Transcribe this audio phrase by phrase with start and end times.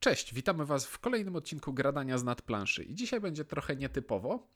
[0.00, 2.84] Cześć, witamy Was w kolejnym odcinku Gradania z nadplanszy.
[2.84, 4.46] I dzisiaj będzie trochę nietypowo,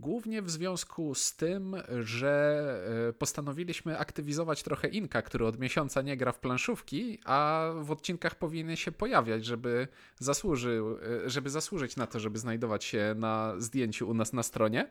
[0.00, 6.16] głównie w związku z tym, że e, postanowiliśmy aktywizować trochę Inka, który od miesiąca nie
[6.16, 9.88] gra w planszówki, a w odcinkach powinien się pojawiać, żeby,
[10.18, 14.90] zasłużył, e, żeby zasłużyć na to, żeby znajdować się na zdjęciu u nas na stronie.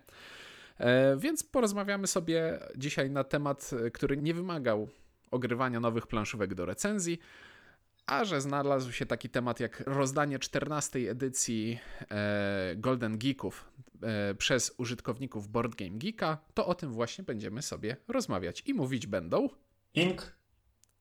[0.77, 4.89] E, więc porozmawiamy sobie dzisiaj na temat, który nie wymagał
[5.31, 7.19] ogrywania nowych planszówek do recenzji,
[8.07, 11.79] a że znalazł się taki temat jak rozdanie 14 edycji
[12.11, 17.97] e, Golden Geeków e, przez użytkowników Board Game Geeka, to o tym właśnie będziemy sobie
[18.07, 19.49] rozmawiać i mówić będą
[19.93, 20.37] Ink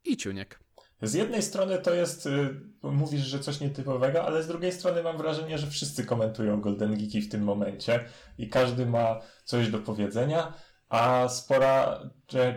[0.05, 0.65] i Ciuniek.
[1.03, 5.17] Z jednej strony to jest, y, mówisz, że coś nietypowego, ale z drugiej strony mam
[5.17, 8.05] wrażenie, że wszyscy komentują Golden Geeki w tym momencie
[8.39, 10.53] i każdy ma coś do powiedzenia
[10.88, 12.01] a spora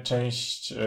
[0.04, 0.78] część e,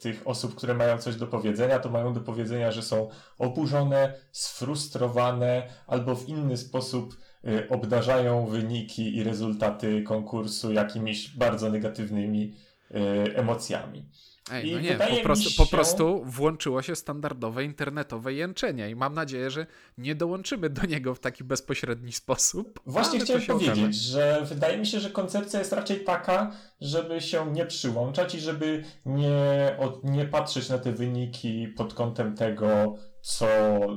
[0.00, 5.68] tych osób, które mają coś do powiedzenia, to mają do powiedzenia, że są oburzone, sfrustrowane
[5.86, 12.54] albo w inny sposób e, obdarzają wyniki i rezultaty konkursu jakimiś bardzo negatywnymi
[12.90, 12.94] e,
[13.36, 14.08] emocjami.
[14.50, 15.56] Ej, no nie, po prostu, się...
[15.56, 19.66] po prostu włączyło się standardowe internetowe jęczenie i mam nadzieję, że
[19.98, 22.80] nie dołączymy do niego w taki bezpośredni sposób.
[22.86, 23.92] Właśnie chciałem powiedzieć, okaże.
[23.92, 28.84] że wydaje mi się, że koncepcja jest raczej taka, żeby się nie przyłączać i żeby
[29.06, 33.46] nie, od, nie patrzeć na te wyniki pod kątem tego, co,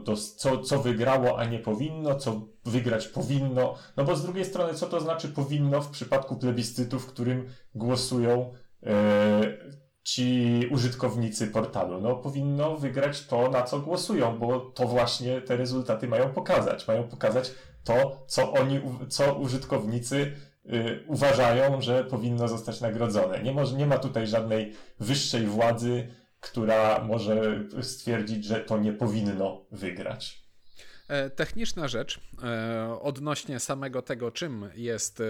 [0.03, 3.75] do, co, co wygrało, a nie powinno, co wygrać powinno.
[3.97, 8.53] No bo z drugiej strony, co to znaczy powinno w przypadku plebiscytu, w którym głosują
[8.81, 8.91] yy,
[10.05, 12.01] ci użytkownicy portalu.
[12.01, 16.87] No, powinno wygrać to, na co głosują, bo to właśnie te rezultaty mają pokazać.
[16.87, 17.51] Mają pokazać
[17.83, 20.31] to, co oni, co użytkownicy
[20.65, 23.43] y, uważają, że powinno zostać nagrodzone.
[23.43, 26.07] Nie, może, nie ma tutaj żadnej wyższej władzy,
[26.39, 30.45] która może stwierdzić, że to nie powinno wygrać.
[31.07, 35.23] E, techniczna rzecz e, odnośnie samego tego, czym jest, e,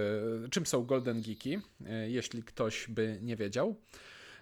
[0.51, 1.59] czym są Golden Geeki,
[2.07, 3.75] jeśli ktoś by nie wiedział.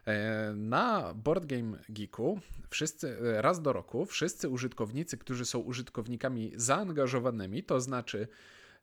[0.08, 6.52] E, na Board Game Geeku wszyscy, e, raz do roku wszyscy użytkownicy, którzy są użytkownikami
[6.56, 8.28] zaangażowanymi, to znaczy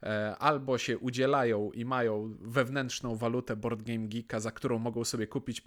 [0.02, 5.26] e, albo się udzielają i mają wewnętrzną walutę Board Game Geeka, za którą mogą sobie
[5.26, 5.62] kupić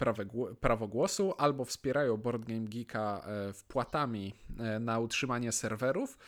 [0.60, 4.34] prawo głosu, albo wspierają Board Game Geeka wpłatami
[4.80, 6.18] na utrzymanie serwerów,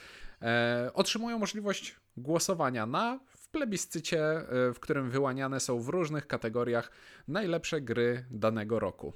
[0.94, 3.20] otrzymują możliwość głosowania na
[3.56, 6.91] plebiscycie, e, w którym wyłaniane są w różnych kategoriach
[7.28, 9.12] najlepsze gry danego roku.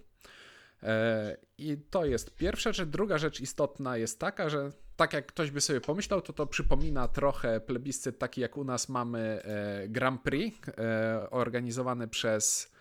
[0.83, 2.89] E, I to jest pierwsza rzecz.
[2.89, 7.09] Druga rzecz istotna jest taka, że tak jak ktoś by sobie pomyślał, to to przypomina
[7.09, 10.59] trochę plebiscyt taki jak u nas mamy e, Grand Prix
[11.31, 12.73] organizowany przez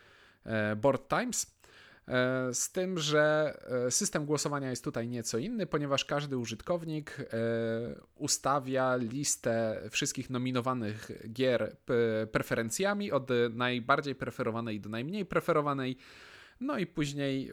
[0.78, 1.59] Board Times.
[2.10, 3.54] E, z tym, że
[3.88, 7.26] e, system głosowania jest tutaj nieco inny, ponieważ każdy użytkownik e,
[8.16, 11.76] ustawia listę wszystkich nominowanych gier
[12.32, 15.98] preferencjami od najbardziej preferowanej do najmniej preferowanej.
[16.60, 17.52] No i później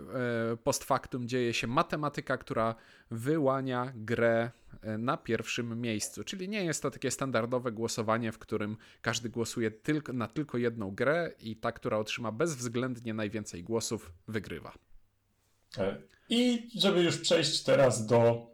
[0.65, 2.75] post factum dzieje się matematyka, która
[3.11, 4.51] wyłania grę
[4.83, 6.25] E, na pierwszym miejscu.
[6.25, 10.91] Czyli nie jest to takie standardowe głosowanie, w którym każdy głosuje tylko, na tylko jedną
[10.91, 14.73] grę i ta, która otrzyma bezwzględnie najwięcej głosów, wygrywa.
[15.79, 15.97] E,
[16.29, 18.47] I żeby już przejść teraz do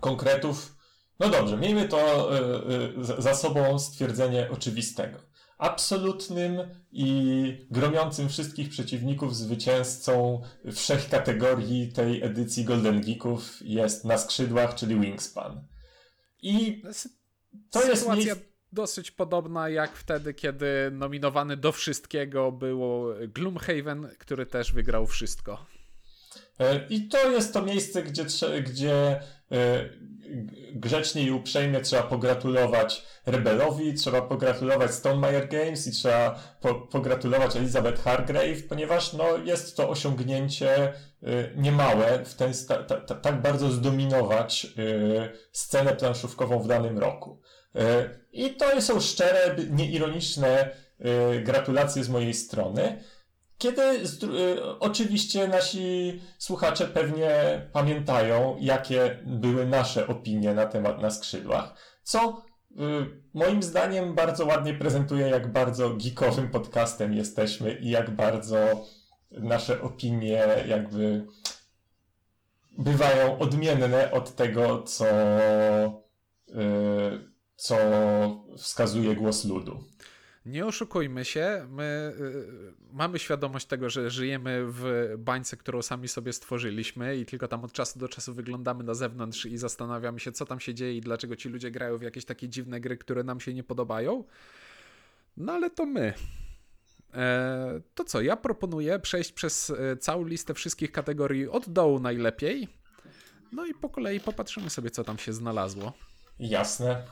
[0.00, 0.76] konkretów,
[1.18, 5.18] no dobrze, miejmy to e, za sobą stwierdzenie oczywistego
[5.58, 6.52] absolutnym
[6.92, 15.00] i gromiącym wszystkich przeciwników zwycięzcą wszech kategorii tej edycji Golden Geeków jest na skrzydłach, czyli
[15.00, 15.66] Wingspan.
[16.42, 18.36] I to Sytuacja jest miejsce...
[18.72, 25.66] dosyć podobna jak wtedy, kiedy nominowany do wszystkiego było Gloomhaven, który też wygrał wszystko.
[26.60, 28.24] E, I to jest to miejsce, gdzie,
[28.62, 29.20] gdzie
[29.52, 29.88] e,
[30.74, 38.02] grzecznie i uprzejmie trzeba pogratulować Rebelowi, trzeba pogratulować Stonemeyer Games i trzeba po, pogratulować Elizabeth
[38.02, 40.92] Hargrave, ponieważ no, jest to osiągnięcie
[41.22, 44.66] y, niemałe, w ten, ta, ta, tak bardzo zdominować
[45.52, 47.40] scenę planszówkową w danym roku.
[48.32, 50.70] I to są szczere, nieironiczne
[51.44, 53.02] gratulacje z mojej strony.
[53.58, 57.30] Kiedy y, oczywiście nasi słuchacze pewnie
[57.72, 62.74] pamiętają, jakie były nasze opinie na temat na skrzydłach, co y,
[63.34, 68.86] moim zdaniem bardzo ładnie prezentuje, jak bardzo geekowym podcastem jesteśmy i jak bardzo
[69.30, 71.26] nasze opinie jakby
[72.78, 75.06] bywają odmienne od tego, co,
[76.48, 76.54] y,
[77.56, 77.76] co
[78.58, 79.84] wskazuje głos ludu.
[80.46, 86.32] Nie oszukujmy się, my y, mamy świadomość tego, że żyjemy w bańce, którą sami sobie
[86.32, 90.46] stworzyliśmy i tylko tam od czasu do czasu wyglądamy na zewnątrz i zastanawiamy się, co
[90.46, 93.40] tam się dzieje i dlaczego ci ludzie grają w jakieś takie dziwne gry, które nam
[93.40, 94.24] się nie podobają.
[95.36, 96.14] No ale to my.
[97.14, 102.68] E, to co, ja proponuję przejść przez e, całą listę wszystkich kategorii od dołu najlepiej.
[103.52, 105.92] No i po kolei popatrzymy sobie, co tam się znalazło.
[106.38, 107.02] Jasne.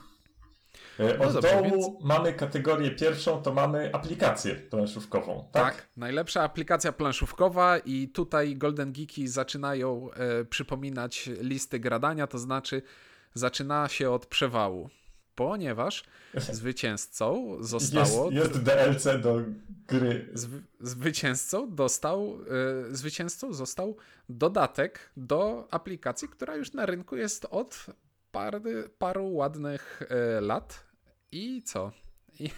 [0.99, 2.05] E, no od dobrze, dołu więc...
[2.05, 5.75] mamy kategorię pierwszą, to mamy aplikację planszówkową, tak?
[5.75, 12.83] Tak, najlepsza aplikacja planszówkowa i tutaj Golden Geeki zaczynają e, przypominać listy gradania, to znaczy
[13.35, 14.91] zaczyna się od przewału,
[15.35, 16.05] ponieważ
[16.35, 18.31] zwycięzcą zostało...
[18.31, 19.41] Jest, jest DLC do
[19.89, 20.29] gry.
[20.35, 22.39] Zwy, zwycięzcą dostał,
[22.91, 23.97] e, zwycięzcą został
[24.29, 27.87] dodatek do aplikacji, która już na rynku jest od
[28.33, 30.84] pary, paru ładnych e, lat.
[31.35, 31.93] I co?
[32.41, 32.51] I,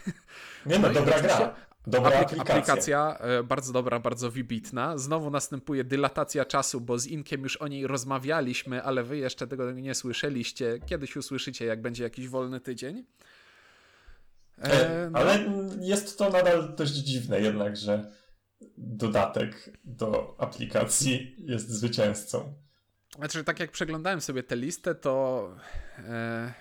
[0.67, 1.55] Nie no, no dobra gra.
[1.87, 2.55] Dobra aplik aplikacja.
[2.55, 4.99] aplikacja e, bardzo dobra, bardzo wybitna.
[4.99, 9.73] Znowu następuje dylatacja czasu, bo z Inkiem już o niej rozmawialiśmy, ale wy jeszcze tego
[9.73, 10.78] nie słyszeliście.
[10.87, 13.05] Kiedyś usłyszycie, jak będzie jakiś wolny tydzień.
[14.58, 15.19] E, no.
[15.19, 15.44] Ale
[15.81, 18.12] jest to nadal dość dziwne jednak, że
[18.78, 22.55] dodatek do aplikacji jest zwycięzcą.
[23.17, 25.49] Znaczy, tak jak przeglądałem sobie tę listę, to
[25.99, 26.55] e,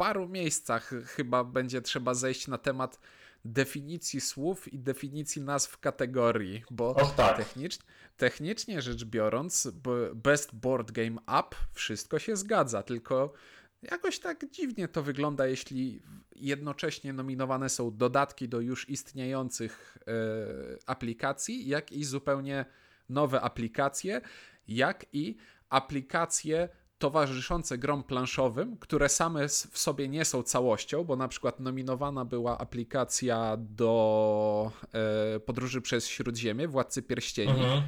[0.00, 3.00] paru miejscach chyba będzie trzeba zejść na temat
[3.44, 7.36] definicji słów i definicji nazw kategorii, bo Och, tak.
[7.36, 7.78] technicz,
[8.16, 9.68] technicznie rzecz biorąc,
[10.14, 13.32] Best Board Game App wszystko się zgadza, tylko
[13.82, 16.02] jakoś tak dziwnie to wygląda, jeśli
[16.36, 20.12] jednocześnie nominowane są dodatki do już istniejących e,
[20.86, 22.64] aplikacji, jak i zupełnie
[23.08, 24.20] nowe aplikacje,
[24.68, 25.36] jak i
[25.68, 26.68] aplikacje
[27.00, 32.58] towarzyszące grom planszowym, które same w sobie nie są całością, bo na przykład nominowana była
[32.58, 34.72] aplikacja do
[35.36, 37.50] e, podróży przez Śródziemie, Władcy Pierścieni.
[37.50, 37.82] Mhm.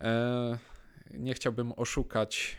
[0.00, 0.58] E,
[1.10, 2.56] nie chciałbym oszukać.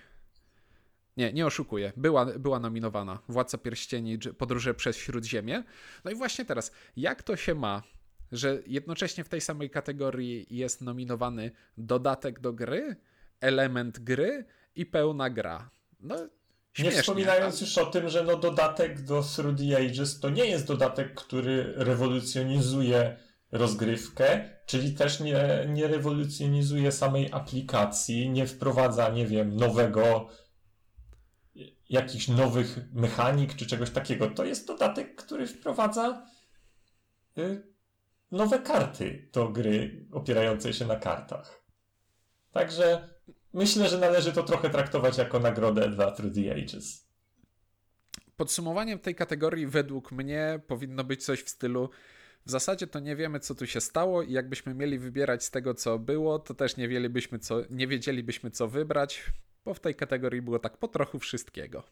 [1.17, 1.93] Nie, nie oszukuję.
[1.97, 5.63] Była, była nominowana Władca Pierścieni, Podróże przez Śródziemie.
[6.05, 7.83] No i właśnie teraz, jak to się ma,
[8.31, 12.95] że jednocześnie w tej samej kategorii jest nominowany dodatek do gry,
[13.41, 14.45] element gry
[14.75, 15.76] i pełna gra.
[15.99, 16.15] No,
[16.77, 20.45] Śmiesznie, nie wspominając już o tym, że no dodatek do Through the Ages to nie
[20.45, 23.17] jest dodatek, który rewolucjonizuje
[23.51, 30.29] rozgrywkę, czyli też nie, nie rewolucjonizuje samej aplikacji, nie wprowadza, nie wiem, nowego,
[31.89, 34.29] jakichś nowych mechanik czy czegoś takiego.
[34.29, 36.27] To jest dodatek, który wprowadza
[37.38, 37.63] y,
[38.31, 41.63] nowe karty do gry opierającej się na kartach.
[42.51, 43.16] Także
[43.57, 47.07] myślę, że należy to trochę traktować jako nagrodę dla Through the Ages.
[48.38, 51.89] Podsumowaniem tej kategorii według mnie powinno być coś w stylu
[52.48, 55.74] w zasadzie to nie wiemy, co tu się stało i jakbyśmy mieli wybierać z tego,
[55.74, 59.25] co było, to też nie, wiedzielibyśmy, co, nie wiedzielibyśmy, co wybrać,
[59.65, 61.83] bo w tej kategorii było tak po trochu wszystkiego.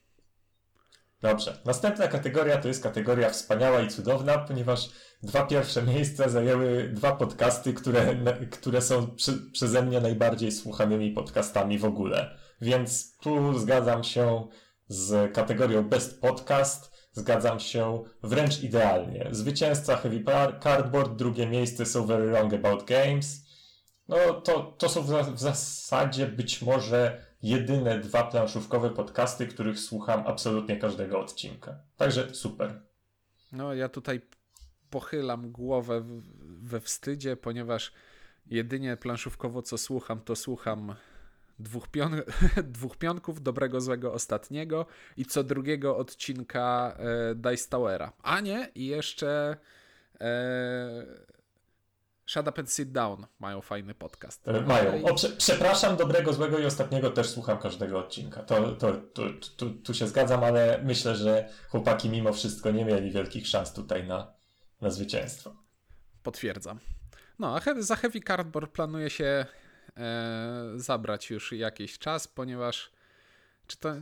[1.22, 1.58] Dobrze.
[1.66, 4.90] Następna kategoria to jest kategoria wspaniała i cudowna, ponieważ
[5.24, 8.16] dwa pierwsze miejsca zajęły dwa podcasty, które,
[8.52, 12.38] które są przy, przeze mnie najbardziej słuchanymi podcastami w ogóle.
[12.62, 14.48] Więc tu zgadzam się
[14.88, 16.96] z kategorią Best Podcast.
[17.12, 19.28] Zgadzam się wręcz idealnie.
[19.32, 20.24] Zwycięzca Heavy
[20.64, 23.46] Cardboard, drugie miejsce są Very Wrong About Games.
[24.08, 30.24] No to, to są w, w zasadzie być może jedyne dwa planszówkowe podcasty, których słucham
[30.28, 31.80] absolutnie każdego odcinka.
[31.98, 32.82] Także super.
[33.52, 34.22] No, ja tutaj
[34.90, 36.04] pochylam głowę
[36.62, 37.92] we wstydzie, ponieważ
[38.46, 40.96] jedynie planszówkowo co słucham, to słucham
[41.60, 42.22] dwóch, pion
[42.78, 44.86] dwóch pionków, dobrego, złego, ostatniego
[45.18, 48.14] i co drugiego odcinka e, Dice Towera.
[48.24, 49.58] A nie, i jeszcze
[50.22, 51.06] e,
[52.26, 54.48] Shut Up and Sit Down mają fajny podcast.
[54.48, 55.04] E, mają.
[55.04, 58.44] O, prze, przepraszam, dobrego, złego i ostatniego też słucham każdego odcinka.
[58.44, 59.24] To, to, to,
[59.58, 64.08] to, tu się zgadzam, ale myślę, że chłopaki mimo wszystko nie mieli wielkich szans tutaj
[64.08, 64.34] na,
[64.82, 65.56] na zwycięstwo.
[66.24, 66.80] Potwierdzam.
[67.40, 69.46] No, a za Heavy Cardboard planuje się
[69.98, 72.92] e, zabrać już jakiś czas, ponieważ
[73.68, 73.96] czy to,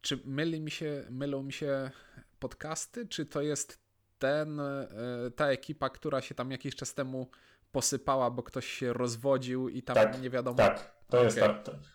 [0.00, 1.90] czy myli mi się, mylą mi się
[2.38, 3.78] podcasty, czy to jest
[4.18, 4.88] ten, e,
[5.36, 7.30] ta ekipa, która się tam jakiś czas temu
[7.72, 10.56] posypała, bo ktoś się rozwodził i tam tak, nie wiadomo.
[10.56, 11.24] Tak, to, okay.
[11.24, 11.38] jest,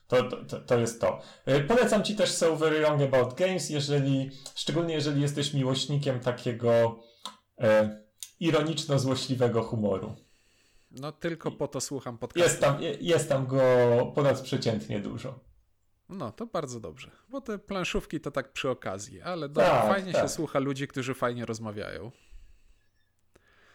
[0.08, 1.22] to, to, to, to, jest to.
[1.46, 7.00] E, polecam Ci też So Very Wrong About Games, jeżeli, szczególnie jeżeli jesteś miłośnikiem takiego
[7.60, 8.05] e,
[8.39, 10.15] ironiczno-złośliwego humoru.
[10.91, 12.50] No tylko po to słucham podcastu.
[12.50, 13.62] Jest tam, jest tam go
[14.15, 15.39] ponadprzeciętnie dużo.
[16.10, 20.22] No, to bardzo dobrze, bo te planszówki to tak przy okazji, ale tak, fajnie tak.
[20.22, 22.12] się słucha ludzi, którzy fajnie rozmawiają.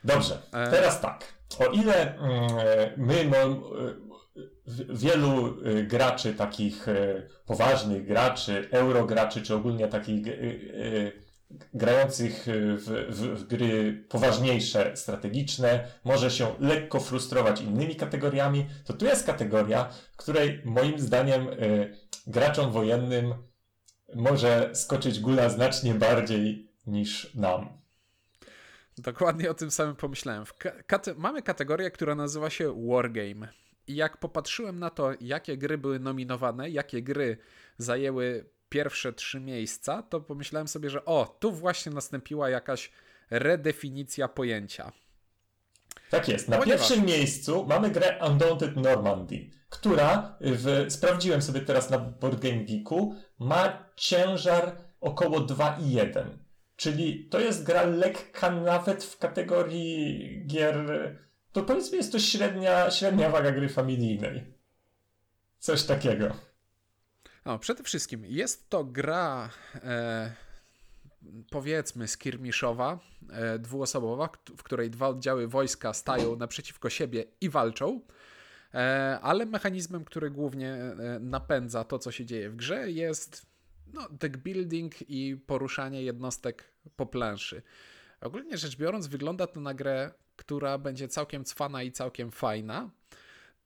[0.05, 0.71] Dobrze, e.
[0.71, 1.25] teraz tak.
[1.59, 2.51] O ile mm,
[2.97, 3.31] my,
[4.89, 5.57] wielu
[5.89, 6.87] graczy, takich
[7.47, 10.27] poważnych graczy, eurograczy, czy ogólnie takich
[11.75, 19.05] grających w, w, w, gry poważniejsze, strategiczne, może się lekko frustrować innymi kategoriami, to tu
[19.05, 21.47] jest kategoria, w której moim zdaniem
[22.27, 23.35] graczom wojennym
[24.15, 27.80] może skoczyć gula znacznie bardziej niż nam.
[29.03, 30.45] Dokładnie o tym samym pomyślałem.
[30.87, 33.49] Kate mamy kategorię, która nazywa się Wargame.
[33.87, 37.39] I jak popatrzyłem na to, jakie gry były nominowane, jakie gry
[37.79, 42.91] zajęły pierwsze trzy miejsca, to pomyślałem sobie, że o, tu właśnie nastąpiła jakaś
[43.31, 44.93] redefinicja pojęcia.
[46.11, 46.49] Tak jest.
[46.49, 46.89] Na Ponieważ...
[46.89, 53.15] pierwszym miejscu mamy grę Undaunted Normandy, która, w, sprawdziłem sobie teraz na Board Game Geeku,
[53.39, 56.25] ma ciężar około 2,1.
[56.81, 60.77] Czyli to jest gra lekka nawet w kategorii gier.
[61.53, 64.45] To powiedzmy jest to średnia, średnia waga gry familijnej.
[65.59, 66.37] Coś takiego.
[67.45, 70.33] No, przede wszystkim jest to gra e,
[71.51, 72.99] powiedzmy skirmiszowa,
[73.31, 78.01] e, dwuosobowa, w której dwa oddziały wojska stają naprzeciwko siebie i walczą,
[78.75, 83.50] e, ale mechanizmem, który głównie e, napędza to, co się dzieje w grze jest
[83.95, 86.65] no, deck building i poruszanie jednostek
[86.97, 87.63] po planszy.
[88.21, 92.91] Ogólnie rzecz biorąc, wygląda to na grę, która będzie całkiem cwana i całkiem fajna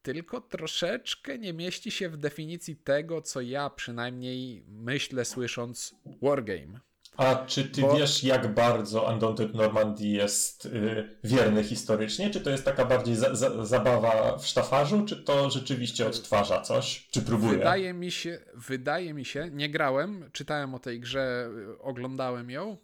[0.04, 6.80] tylko troszeczkę nie mieści się w definicji tego, co ja przynajmniej myślę słysząc Wargame.
[7.16, 7.96] A czy ty Bo...
[7.96, 12.30] wiesz, jak bardzo Undaunted Normandy jest yy, wierny historycznie?
[12.30, 17.08] Czy to jest taka bardziej za, za, zabawa w sztafarzu, czy to rzeczywiście odtwarza coś?
[17.10, 17.58] Czy próbuje?
[17.58, 22.76] Wydaje mi się, wydaje mi się, nie grałem, czytałem o tej grze, oglądałem ją,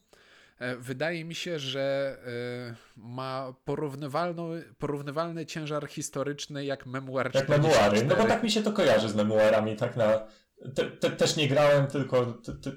[0.60, 8.04] E, wydaje mi się, że e, ma porównywalny, porównywalny ciężar historyczny jak memuar Jak memuary,
[8.04, 10.26] no bo tak mi się to kojarzy z memuarami, tak na...
[10.74, 12.26] Te, te, też nie grałem, tylko,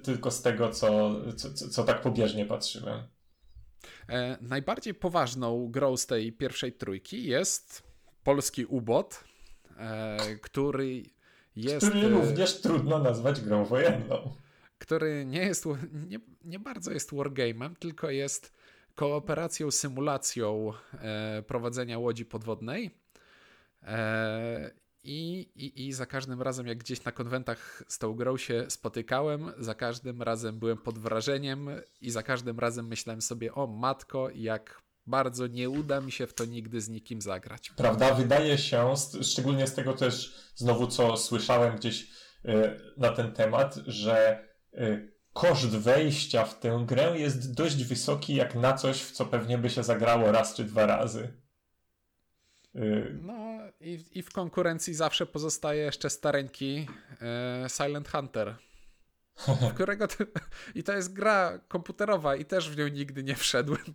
[0.04, 3.04] tylko z tego, co, co, co tak pobieżnie patrzyłem.
[4.10, 7.84] E, najbardziej poważną grą z tej pierwszej trójki jest
[8.24, 9.24] polski ubot,
[9.78, 11.04] e, który
[11.56, 11.90] jest...
[11.90, 14.34] Który również trudno nazwać grą wojenną
[14.84, 15.66] który nie jest,
[16.08, 18.54] nie, nie bardzo jest wargame'em, tylko jest
[18.96, 22.92] kooperacją, symulacją e, prowadzenia łodzi podwodnej.
[25.04, 29.52] I, i, I za każdym razem, jak gdzieś na konwentach z tą grą się spotykałem,
[29.58, 31.70] za każdym razem byłem pod wrażeniem
[32.02, 36.34] i za każdym razem myślałem sobie, o matko, jak bardzo nie uda mi się w
[36.34, 37.70] to nigdy z nikim zagrać.
[37.70, 38.14] Prawda?
[38.14, 42.08] Wydaje się, szczególnie z tego też znowu, co słyszałem gdzieś
[42.46, 44.44] e, na ten temat, że
[44.78, 49.58] Y, koszt wejścia w tę grę jest dość wysoki, jak na coś, w co pewnie
[49.58, 51.43] by się zagrało raz czy dwa razy.
[52.76, 56.88] Y, no i, i w konkurencji zawsze pozostaje jeszcze stareńki
[57.22, 58.56] e, Silent Hunter.
[59.74, 60.16] którego to,
[60.76, 63.94] I to jest gra komputerowa i też w nią nigdy nie wszedłem.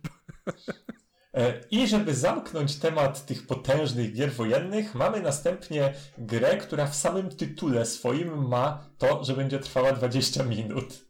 [1.33, 7.29] E, I żeby zamknąć temat tych potężnych gier wojennych, mamy następnie grę, która w samym
[7.29, 11.05] tytule swoim ma to, że będzie trwała 20 minut.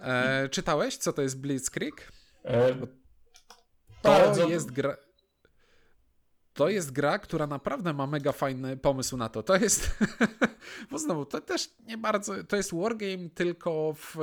[0.00, 2.12] E, czytałeś, co to jest Blitzkrieg?
[2.44, 2.88] E, to
[4.02, 4.48] bardzo...
[4.48, 4.96] jest gra.
[6.58, 9.42] To jest gra, która naprawdę ma mega fajny pomysł na to.
[9.42, 9.90] To jest,
[10.90, 14.16] bo znowu, to też nie bardzo, to jest wargame tylko w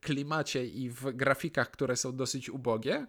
[0.00, 3.06] klimacie i w grafikach, które są dosyć ubogie,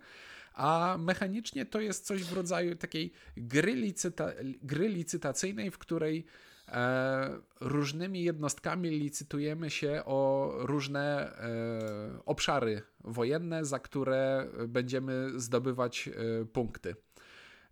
[0.53, 4.31] a mechanicznie to jest coś w rodzaju takiej gry, licyta
[4.63, 6.25] gry licytacyjnej, w której
[6.67, 16.45] e, różnymi jednostkami licytujemy się o różne e, obszary wojenne, za które będziemy zdobywać e,
[16.45, 16.95] punkty.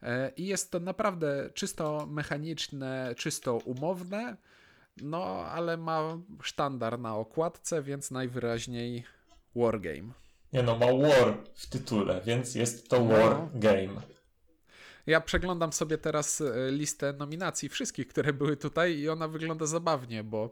[0.03, 4.37] E, I jest to naprawdę czysto mechaniczne, czysto umowne,
[5.01, 9.03] no ale ma sztandar na okładce, więc najwyraźniej
[9.55, 10.13] wargame.
[10.53, 13.49] Nie no, ma war w tytule, więc jest to war no.
[13.53, 14.01] game.
[15.07, 20.23] Ja przeglądam sobie teraz e, listę nominacji wszystkich, które były tutaj i ona wygląda zabawnie,
[20.23, 20.49] bo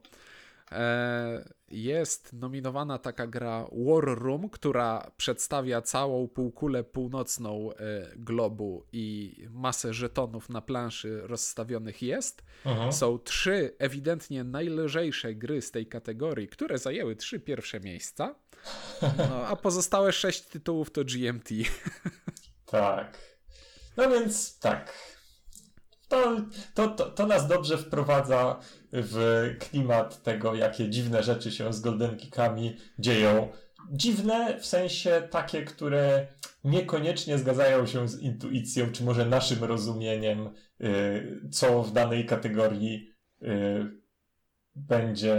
[1.74, 7.76] jest nominowana taka gra War Room, która przedstawia całą półkulę północną e,
[8.16, 12.44] globu i masę żetonów na planszy rozstawionych jest.
[12.66, 12.94] Mhm.
[12.94, 18.36] Są trzy ewidentnie najlżejsze gry z tej kategorii, które zajęły trzy pierwsze miejsca.
[19.18, 21.50] No, a pozostałe sześć tytułów to GMT.
[22.66, 23.18] Tak.
[23.98, 24.94] No więc tak.
[26.08, 26.36] To,
[26.74, 28.60] to, to, to nas dobrze wprowadza
[28.94, 33.50] w klimat tego, jakie dziwne rzeczy się z Golden Geekami dzieją
[33.92, 36.28] dziwne w sensie takie, które
[36.64, 40.50] niekoniecznie zgadzają się z intuicją, czy może naszym rozumieniem,
[40.82, 43.10] y, co w danej kategorii
[43.42, 43.48] y,
[44.76, 45.36] będzie,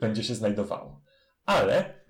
[0.00, 1.02] będzie się znajdowało.
[1.44, 2.04] Ale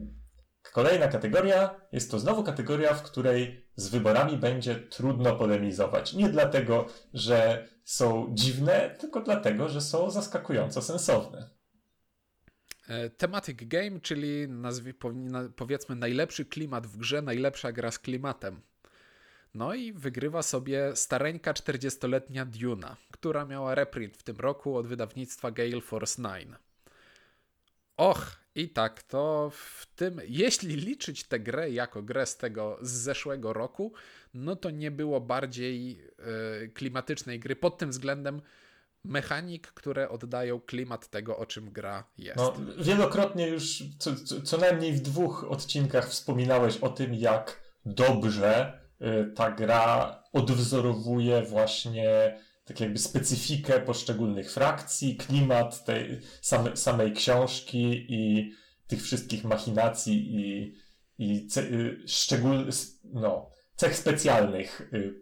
[0.73, 6.13] kolejna kategoria jest to znowu kategoria, w której z wyborami będzie trudno polemizować.
[6.13, 11.51] Nie dlatego, że są dziwne, tylko dlatego, że są zaskakująco sensowne.
[12.89, 14.95] E, thematic game, czyli nazwy,
[15.57, 18.61] powiedzmy najlepszy klimat w grze, najlepsza gra z klimatem.
[19.55, 25.51] No i wygrywa sobie stareńka 40-letnia Duna, która miała reprint w tym roku od wydawnictwa
[25.51, 26.51] Gale Force 9.
[27.97, 32.91] Och, i tak, to w tym, jeśli liczyć tę grę jako grę z tego z
[32.91, 33.93] zeszłego roku,
[34.35, 36.01] no to nie było bardziej
[36.65, 38.43] y, klimatycznej gry pod tym względem
[39.05, 42.37] mechanik, które oddają klimat tego, o czym gra jest.
[42.37, 48.79] No, wielokrotnie już, co, co, co najmniej w dwóch odcinkach wspominałeś o tym, jak dobrze
[49.01, 58.07] y, ta gra odwzorowuje właśnie tak jakby specyfikę poszczególnych frakcji, klimat tej same, samej książki
[58.09, 58.53] i
[58.87, 60.75] tych wszystkich machinacji i,
[61.19, 62.69] i ce, y, szczegól,
[63.05, 65.21] no, cech specjalnych y,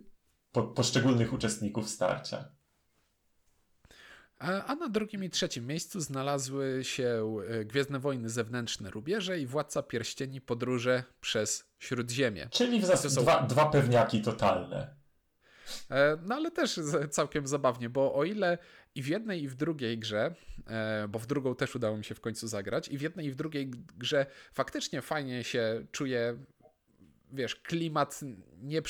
[0.52, 2.52] po, poszczególnych uczestników starcia.
[4.66, 9.82] A na drugim i trzecim miejscu znalazły się y, Gwiezdne Wojny Zewnętrzne Rubieże i Władca
[9.82, 12.49] Pierścieni Podróże przez Śródziemie.
[12.50, 13.22] Czyli w zasadzie są...
[13.22, 15.01] dwa, dwa pewniaki totalne.
[15.91, 18.59] E, no ale też całkiem zabawnie, bo o ile
[18.95, 20.35] i w jednej i w drugiej grze,
[20.67, 23.31] e, bo w drugą też udało mi się w końcu zagrać, i w jednej i
[23.31, 26.38] w drugiej grze faktycznie fajnie się czuje,
[27.33, 28.21] wiesz, klimat
[28.62, 28.83] nie,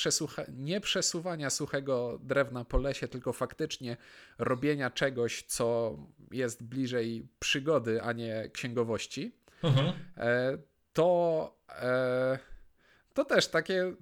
[0.48, 3.96] nie przesuwania suchego drewna po lesie, tylko faktycznie
[4.38, 5.96] robienia czegoś, co
[6.30, 9.92] jest bliżej przygody, a nie księgowości, mhm.
[10.16, 10.58] E,
[10.92, 11.58] to,
[13.14, 13.94] to też takie,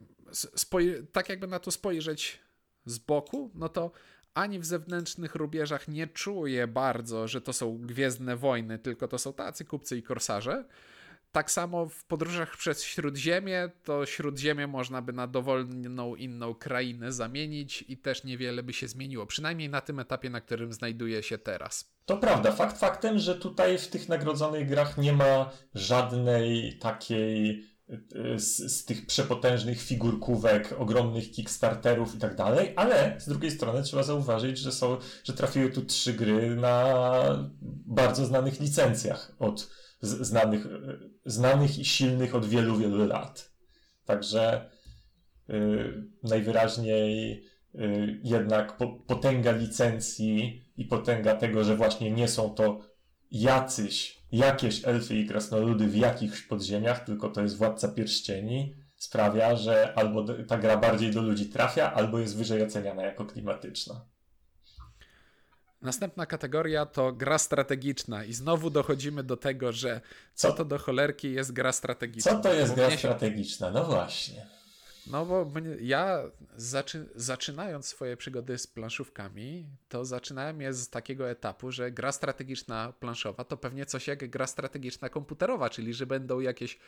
[1.12, 2.40] tak jakby na to spojrzeć
[2.84, 3.90] z boku, no to
[4.34, 9.32] ani w zewnętrznych rubieżach nie czuję bardzo, że to są gwiezdne wojny, tylko to są
[9.32, 10.64] tacy kupcy i korsarze.
[11.32, 17.84] Tak samo w podróżach przez Śródziemie, to Śródziemie można by na dowolną inną krainę zamienić
[17.88, 21.92] i też niewiele by się zmieniło, przynajmniej na tym etapie, na którym znajduje się teraz.
[22.06, 22.52] To prawda.
[22.52, 27.64] Fakt faktem, że tutaj w tych nagrodzonych grach nie ma żadnej takiej
[28.36, 34.02] z, z, tych przepotężnych figurkówek, ogromnych kickstarterów i tak dalej, ale z drugiej strony trzeba
[34.02, 37.50] zauważyć, że, są, że trafiły tu trzy gry na
[37.86, 39.70] bardzo znanych licencjach od
[40.02, 40.66] znanych,
[41.24, 43.52] znanych i silnych od wielu, wielu lat.
[44.04, 44.70] Także
[45.48, 52.80] yy, najwyraźniej yy, jednak po, potęga licencji i potęga tego, że właśnie nie są to
[53.30, 59.92] jacyś jakieś elfy i krasnoludy w jakichś podziemiach, tylko to jest Władca Pierścieni, sprawia, że
[59.96, 64.00] albo ta gra bardziej do ludzi trafia, albo jest wyżej oceniana jako klimatyczna.
[65.82, 70.00] Następna kategoria to gra strategiczna i znowu dochodzimy do tego, że
[70.34, 72.32] co, co to do cholerki jest gra strategiczna.
[72.32, 73.70] Co to jest gra strategiczna?
[73.70, 74.46] No właśnie.
[75.10, 75.46] No bo
[75.80, 76.22] ja
[76.56, 82.92] zaczy, zaczynając swoje przygody z planszówkami, to zaczynałem je z takiego etapu, że gra strategiczna
[83.00, 86.78] planszowa to pewnie coś jak gra strategiczna komputerowa, czyli że będą jakieś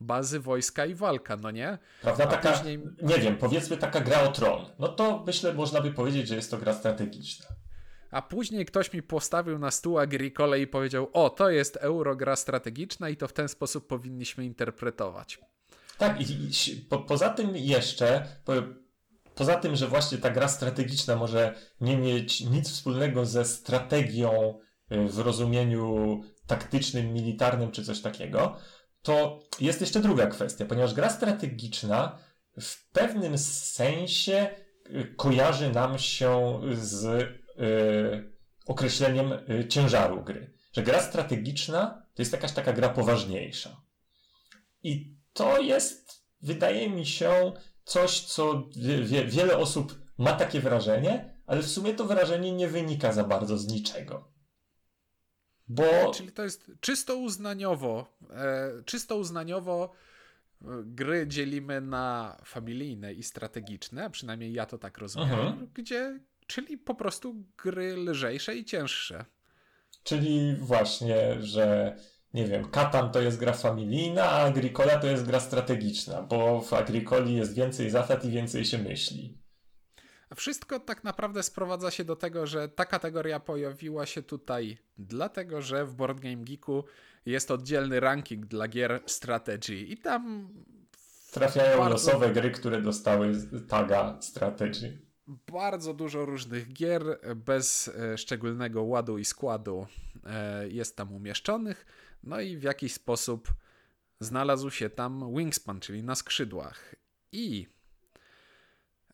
[0.00, 1.78] bazy, wojska i walka, no nie?
[2.02, 2.80] Prawda, taka, później...
[3.02, 4.66] nie wiem, powiedzmy taka gra o tron.
[4.78, 7.46] No to myślę, można by powiedzieć, że jest to gra strategiczna.
[8.10, 13.08] A później ktoś mi postawił na stół Agricole i powiedział: O, to jest eurogra strategiczna,
[13.08, 15.40] i to w ten sposób powinniśmy interpretować.
[16.00, 18.52] Tak, i, i po, poza tym jeszcze, po,
[19.34, 24.58] poza tym, że właśnie ta gra strategiczna może nie mieć nic wspólnego ze strategią
[24.92, 28.56] y, w rozumieniu taktycznym, militarnym czy coś takiego,
[29.02, 32.18] to jest jeszcze druga kwestia, ponieważ gra strategiczna
[32.60, 34.50] w pewnym sensie
[34.86, 38.32] y, kojarzy nam się z y,
[38.66, 40.52] określeniem y, ciężaru gry.
[40.72, 43.82] Że gra strategiczna to jest jakaś taka gra poważniejsza.
[44.82, 47.52] I to jest, wydaje mi się,
[47.84, 48.68] coś, co
[49.02, 53.58] wie, wiele osób ma takie wrażenie, ale w sumie to wrażenie nie wynika za bardzo
[53.58, 54.28] z niczego.
[55.68, 56.12] Bo...
[56.14, 59.92] Czyli to jest czysto uznaniowo, e, czysto uznaniowo
[60.62, 65.70] e, gry dzielimy na familijne i strategiczne, a przynajmniej ja to tak rozumiem, mhm.
[65.74, 69.24] gdzie, czyli po prostu gry lżejsze i cięższe.
[70.02, 71.96] Czyli właśnie, że
[72.34, 76.72] nie wiem, Katan to jest gra familijna, a Agricola to jest gra strategiczna, bo w
[76.72, 79.38] Agricoli jest więcej zasad i więcej się myśli.
[80.36, 85.84] Wszystko tak naprawdę sprowadza się do tego, że ta kategoria pojawiła się tutaj dlatego, że
[85.84, 86.84] w Board Game Geeku
[87.26, 90.48] jest oddzielny ranking dla gier strategy i tam
[91.32, 91.90] trafiają bardzo...
[91.90, 93.32] losowe gry, które dostały
[93.68, 94.98] taga strategy.
[95.52, 97.02] Bardzo dużo różnych gier
[97.36, 99.86] bez e, szczególnego ładu i składu
[100.26, 101.86] e, jest tam umieszczonych.
[102.22, 103.48] No i w jakiś sposób
[104.20, 106.94] znalazł się tam Wingspan, czyli na skrzydłach.
[107.32, 107.66] I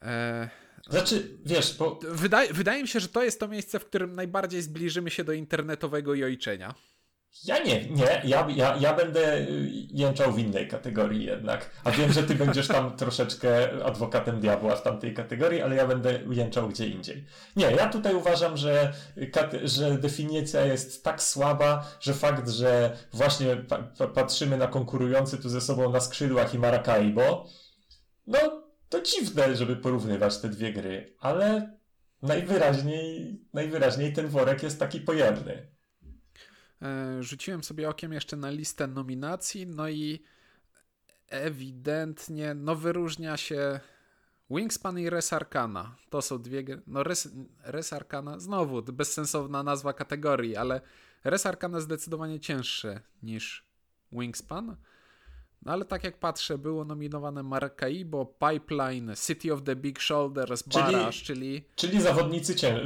[0.02, 0.50] e,
[0.88, 2.00] znaczy, wiesz, bo...
[2.02, 5.32] Wydaje, wydaje mi się, że to jest to miejsce, w którym najbardziej zbliżymy się do
[5.32, 6.74] internetowego jojczenia.
[7.44, 11.70] Ja nie, nie, ja, ja, ja będę y, jęczał w innej kategorii jednak.
[11.84, 16.20] A wiem, że ty będziesz tam troszeczkę adwokatem diabła w tamtej kategorii, ale ja będę
[16.30, 17.26] jęczał gdzie indziej.
[17.56, 18.92] Nie, ja tutaj uważam, że,
[19.64, 25.60] że definicja jest tak słaba, że fakt, że właśnie pa patrzymy na konkurujący tu ze
[25.60, 27.46] sobą na skrzydłach i Maracaibo,
[28.26, 28.38] no
[28.88, 31.76] to dziwne, żeby porównywać te dwie gry, ale
[32.22, 35.75] najwyraźniej, najwyraźniej ten worek jest taki pojemny.
[36.82, 40.22] E, rzuciłem sobie okiem jeszcze na listę nominacji, no i
[41.28, 43.80] ewidentnie no wyróżnia się
[44.50, 45.96] Wingspan i Res Arcana.
[46.10, 46.82] To są dwie gry.
[46.86, 47.28] No Res,
[47.64, 50.80] Res Arcana, znowu bezsensowna nazwa kategorii, ale
[51.24, 53.66] Res Arcana zdecydowanie cięższe niż
[54.12, 54.76] Wingspan.
[55.62, 61.22] No ale tak jak patrzę, było nominowane Maracaibo, Pipeline, City of the Big Shoulders, Baraż,
[61.22, 61.64] czyli...
[61.76, 62.80] Czyli zawodnicy cię,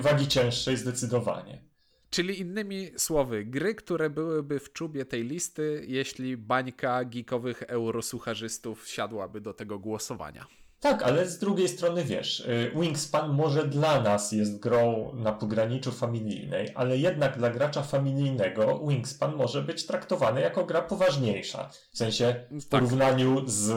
[0.00, 1.73] wagi cięższej zdecydowanie.
[2.14, 9.40] Czyli innymi słowy, gry, które byłyby w czubie tej listy, jeśli bańka geekowych eurosucharzystów siadłaby
[9.40, 10.46] do tego głosowania.
[10.80, 15.92] Tak, ale z drugiej strony wiesz, y, Wingspan może dla nas jest grą na pograniczu
[15.92, 21.70] familijnej, ale jednak dla gracza familijnego Wingspan może być traktowany jako gra poważniejsza.
[21.92, 22.70] W sensie w tak.
[22.70, 23.72] porównaniu z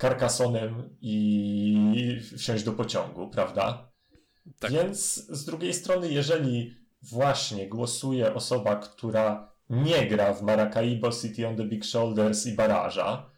[0.00, 3.92] Carcassonem i wsiąść do pociągu, prawda?
[4.58, 4.72] Tak.
[4.72, 11.56] Więc z drugiej strony, jeżeli właśnie głosuje osoba, która nie gra w Maracaibo, City on
[11.56, 13.30] the Big Shoulders i Baraża,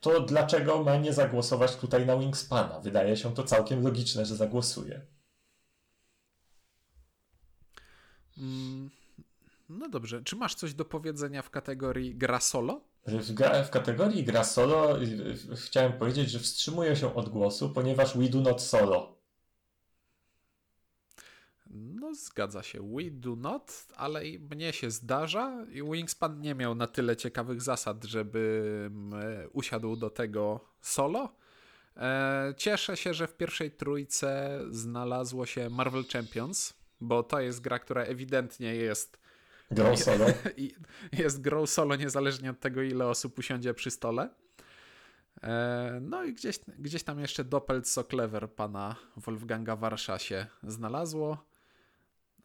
[0.00, 2.80] to dlaczego ma nie zagłosować tutaj na Wingspana?
[2.80, 5.06] Wydaje się to całkiem logiczne, że zagłosuje.
[8.38, 8.90] Mm,
[9.68, 10.22] no dobrze.
[10.22, 12.80] Czy masz coś do powiedzenia w kategorii gra solo?
[13.06, 13.34] W,
[13.66, 14.98] w kategorii gra solo
[15.56, 19.19] chciałem powiedzieć, że wstrzymuję się od głosu, ponieważ we do not solo.
[21.70, 22.94] No, zgadza się.
[22.96, 28.04] We do not, ale mnie się zdarza i Wingspan nie miał na tyle ciekawych zasad,
[28.04, 28.90] żeby
[29.52, 31.36] usiadł do tego solo.
[31.96, 37.78] E, cieszę się, że w pierwszej trójce znalazło się Marvel Champions, bo to jest gra,
[37.78, 39.18] która ewidentnie jest
[39.70, 40.26] grą solo.
[41.12, 44.28] Jest grą solo niezależnie od tego, ile osób usiądzie przy stole.
[45.42, 51.49] E, no i gdzieś, gdzieś tam jeszcze Doppelt so clever pana Wolfganga Warsza się znalazło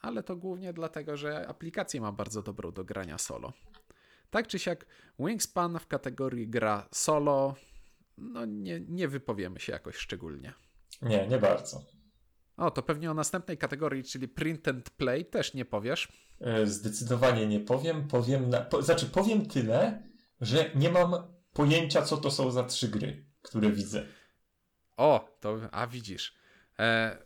[0.05, 3.53] ale to głównie dlatego, że aplikację ma bardzo dobrą do grania solo.
[4.29, 4.85] Tak czy siak,
[5.19, 7.55] Wingspan w kategorii gra solo,
[8.17, 10.53] no nie, nie wypowiemy się jakoś szczególnie.
[11.01, 11.83] Nie, nie bardzo.
[12.57, 16.07] O, to pewnie o następnej kategorii, czyli print and play, też nie powiesz?
[16.41, 18.07] E, zdecydowanie nie powiem.
[18.07, 20.03] Powiem, na, po, znaczy powiem tyle,
[20.41, 21.15] że nie mam
[21.53, 24.05] pojęcia, co to są za trzy gry, które widzę.
[24.97, 26.35] O, to, a widzisz.
[26.79, 27.17] E,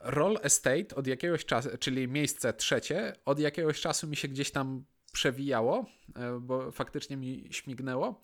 [0.00, 4.84] Roll Estate od jakiegoś czasu, czyli miejsce trzecie, od jakiegoś czasu mi się gdzieś tam
[5.12, 8.22] przewijało, e, bo faktycznie mi śmignęło.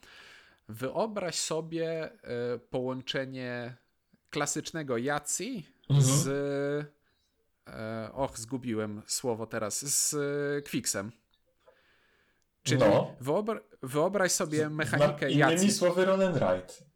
[0.68, 3.76] Wyobraź sobie e, połączenie
[4.30, 6.16] klasycznego Yacji mhm.
[6.16, 6.28] z.
[7.66, 9.87] E, och, zgubiłem słowo teraz.
[9.87, 10.14] Z
[10.70, 11.12] Quicksem.
[12.62, 13.16] Czyli no.
[13.20, 15.54] wyobra wyobraź sobie mechanikę Yacji.
[15.54, 16.88] Innymi słowy, Roll and Ride.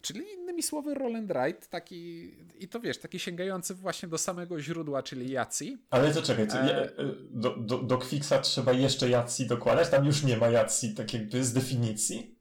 [0.00, 4.60] Czyli innymi słowy Roll and Ride, taki, i to wiesz, taki sięgający właśnie do samego
[4.60, 5.78] źródła, czyli Jacji.
[5.90, 6.88] Ale to czekaj, to e...
[7.30, 9.88] do, do, do Quicksa trzeba jeszcze Jacji dokładać?
[9.88, 12.36] Tam już nie ma Jacji, tak jakby z definicji?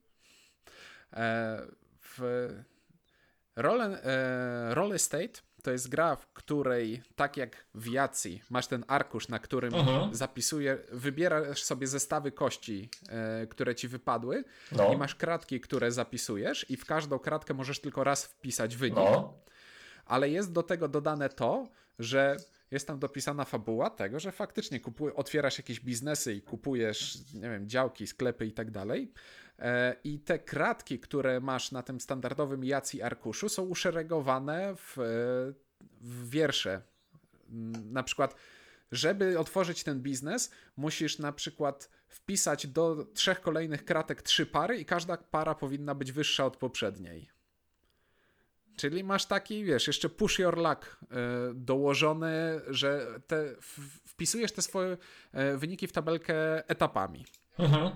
[1.13, 1.61] E,
[2.01, 2.47] w
[3.55, 8.85] Roll, e, Roll Estate to jest gra, w której tak jak w Jacji masz ten
[8.87, 10.15] arkusz, na którym mhm.
[10.15, 14.93] zapisuje, wybierasz sobie zestawy kości, e, które ci wypadły no.
[14.93, 18.95] i masz kratki, które zapisujesz i w każdą kratkę możesz tylko raz wpisać wynik.
[18.95, 19.33] No.
[20.05, 21.67] Ale jest do tego dodane to,
[21.99, 22.37] że
[22.71, 27.69] jest tam dopisana fabuła tego, że faktycznie kupuj, otwierasz jakieś biznesy i kupujesz, nie wiem,
[27.69, 29.11] działki, sklepy i tak dalej.
[29.63, 34.97] E, I te kratki, które masz na tym standardowym Jacji arkuszu, są uszeregowane w,
[36.01, 36.81] w wiersze.
[37.91, 38.35] Na przykład,
[38.91, 44.85] żeby otworzyć ten biznes, musisz na przykład wpisać do trzech kolejnych kratek trzy pary i
[44.85, 47.29] każda para powinna być wyższa od poprzedniej.
[48.77, 51.15] Czyli masz taki, wiesz, jeszcze push your luck e,
[51.53, 53.55] dołożony, że te,
[54.07, 54.97] wpisujesz te swoje
[55.31, 57.25] e, wyniki w tabelkę etapami.
[57.59, 57.91] Mhm.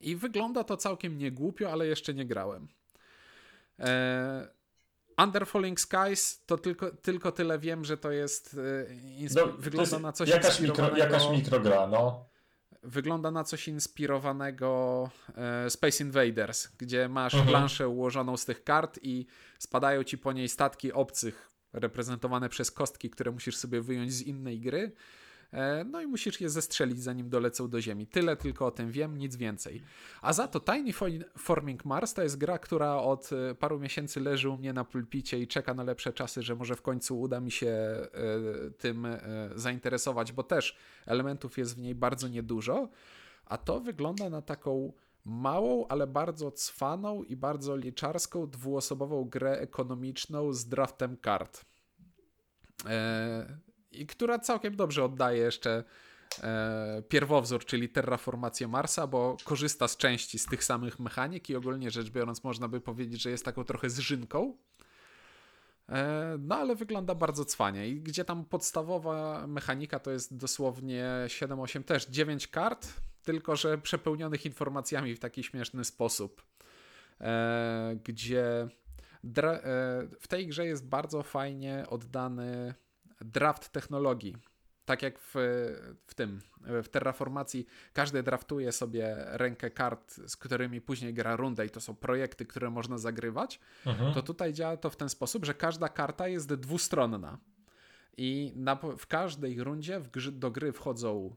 [0.00, 2.68] I wygląda to całkiem niegłupio, ale jeszcze nie grałem.
[3.78, 4.48] E,
[5.18, 8.56] Under Falling Skies to tylko, tylko tyle wiem, że to jest.
[9.34, 12.34] no, wygląda to jest na coś jakaś, mikro, jakaś mikrogra, no
[12.84, 17.50] wygląda na coś inspirowanego e, Space Invaders, gdzie masz mhm.
[17.50, 19.26] planszę ułożoną z tych kart i
[19.58, 24.60] spadają ci po niej statki obcych, reprezentowane przez kostki, które musisz sobie wyjąć z innej
[24.60, 24.92] gry.
[25.54, 28.06] E, no i musisz je zestrzelić, zanim dolecą do Ziemi.
[28.06, 29.82] Tyle tylko o tym wiem, nic więcej.
[30.22, 30.92] A za to Tiny
[31.38, 35.40] Forming Mars to jest gra, która od e, paru miesięcy leży u mnie na pulpicie
[35.40, 38.08] i czeka na lepsze czasy, że może w końcu uda mi się e,
[38.78, 39.06] tym
[39.54, 42.88] zainteresować, bo też elementów jest w niej bardzo niedużo.
[43.46, 44.92] A to wygląda na taką
[45.24, 51.64] małą, ale bardzo cwaną i bardzo liczarską dwuosobową grę ekonomiczną z draftem kart
[53.94, 55.84] i która całkiem dobrze oddaje jeszcze
[56.42, 61.90] e, pierwowzór, czyli terraformację Marsa, bo korzysta z części z tych samych mechanik i ogólnie
[61.90, 64.56] rzecz biorąc można by powiedzieć, że jest taką trochę zżynką.
[65.88, 71.84] E, no ale wygląda bardzo cwanie i gdzie tam podstawowa mechanika to jest dosłownie 7-8
[71.84, 72.88] też 9 kart,
[73.22, 76.42] tylko że przepełnionych informacjami w taki śmieszny sposób.
[77.20, 78.68] E, gdzie e,
[80.20, 82.74] w tej grze jest bardzo fajnie oddany
[83.20, 84.36] draft technologii.
[84.84, 85.34] Tak jak w,
[86.06, 91.70] w tym, w terraformacji, każdy draftuje sobie rękę kart, z którymi później gra rundę i
[91.70, 94.14] to są projekty, które można zagrywać, mhm.
[94.14, 97.38] to tutaj działa to w ten sposób, że każda karta jest dwustronna.
[98.16, 101.36] I na, w każdej rundzie w gry, do gry wchodzą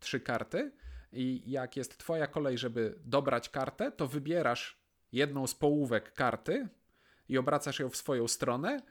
[0.00, 0.72] trzy karty,
[1.12, 4.78] i jak jest twoja kolej, żeby dobrać kartę, to wybierasz
[5.12, 6.68] jedną z połówek karty
[7.28, 8.82] i obracasz ją w swoją stronę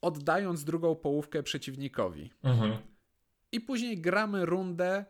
[0.00, 2.32] oddając drugą połówkę przeciwnikowi.
[2.42, 2.76] Mhm.
[3.52, 5.04] I później gramy rundę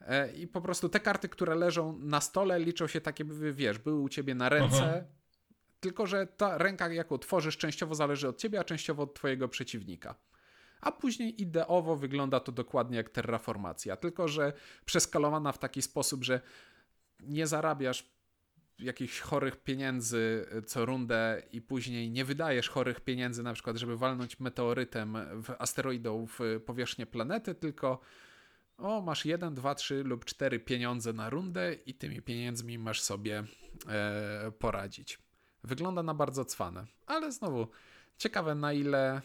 [0.00, 4.00] e, i po prostu te karty, które leżą na stole, liczą się takie, wiesz, były
[4.00, 5.04] u ciebie na ręce, mhm.
[5.80, 10.14] tylko że ta ręka, jaką tworzysz, częściowo zależy od ciebie, a częściowo od twojego przeciwnika.
[10.80, 14.52] A później ideowo wygląda to dokładnie jak terraformacja, tylko że
[14.84, 16.40] przeskalowana w taki sposób, że
[17.20, 18.19] nie zarabiasz
[18.82, 23.96] jakichś chorych pieniędzy e, co rundę i później nie wydajesz chorych pieniędzy na przykład, żeby
[23.96, 28.00] walnąć meteorytem w asteroidą w powierzchnię planety, tylko
[28.78, 33.44] o, masz jeden, dwa, trzy lub cztery pieniądze na rundę i tymi pieniędzmi masz sobie
[33.88, 35.18] e, poradzić.
[35.64, 37.68] Wygląda na bardzo cwane, ale znowu
[38.18, 39.22] ciekawe na ile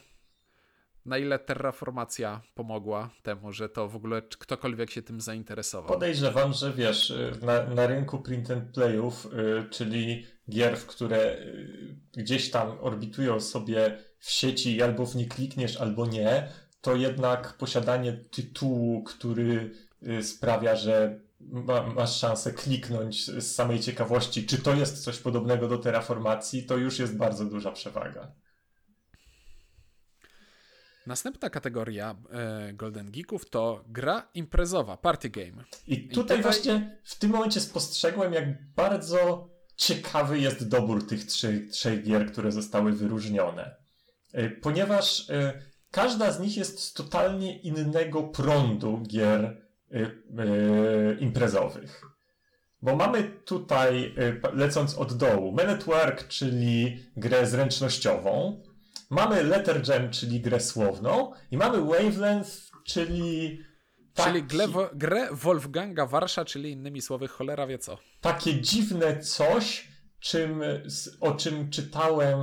[1.05, 5.89] na ile terraformacja pomogła temu, że to w ogóle ktokolwiek się tym zainteresował.
[5.89, 12.23] Podejrzewam, że wiesz, na, na rynku print and playów, yy, czyli gier, w które yy,
[12.23, 16.47] gdzieś tam orbitują sobie w sieci albo w nie klikniesz, albo nie,
[16.81, 19.71] to jednak posiadanie tytułu, który
[20.21, 25.77] sprawia, że ma, masz szansę kliknąć z samej ciekawości, czy to jest coś podobnego do
[25.77, 28.31] terraformacji, to już jest bardzo duża przewaga.
[31.07, 35.63] Następna kategoria e, Golden Geeków to gra imprezowa, party game.
[35.87, 41.25] I tutaj, I tutaj, właśnie w tym momencie spostrzegłem, jak bardzo ciekawy jest dobór tych
[41.25, 43.75] trzech, trzech gier, które zostały wyróżnione.
[44.33, 49.65] E, ponieważ e, każda z nich jest z totalnie innego prądu gier
[51.19, 52.01] imprezowych.
[52.81, 54.15] Bo mamy tutaj,
[54.53, 58.63] lecąc od dołu, Men at Work, czyli grę zręcznościową,
[59.09, 63.59] mamy Letter Jam, czyli grę słowną i mamy Wavelength, czyli
[64.13, 67.97] Taki, czyli grę, grę Wolfganga Warsza, czyli innymi słowy cholera wie co.
[68.21, 69.87] Takie dziwne coś,
[70.19, 70.61] czym,
[71.21, 72.39] o czym czytałem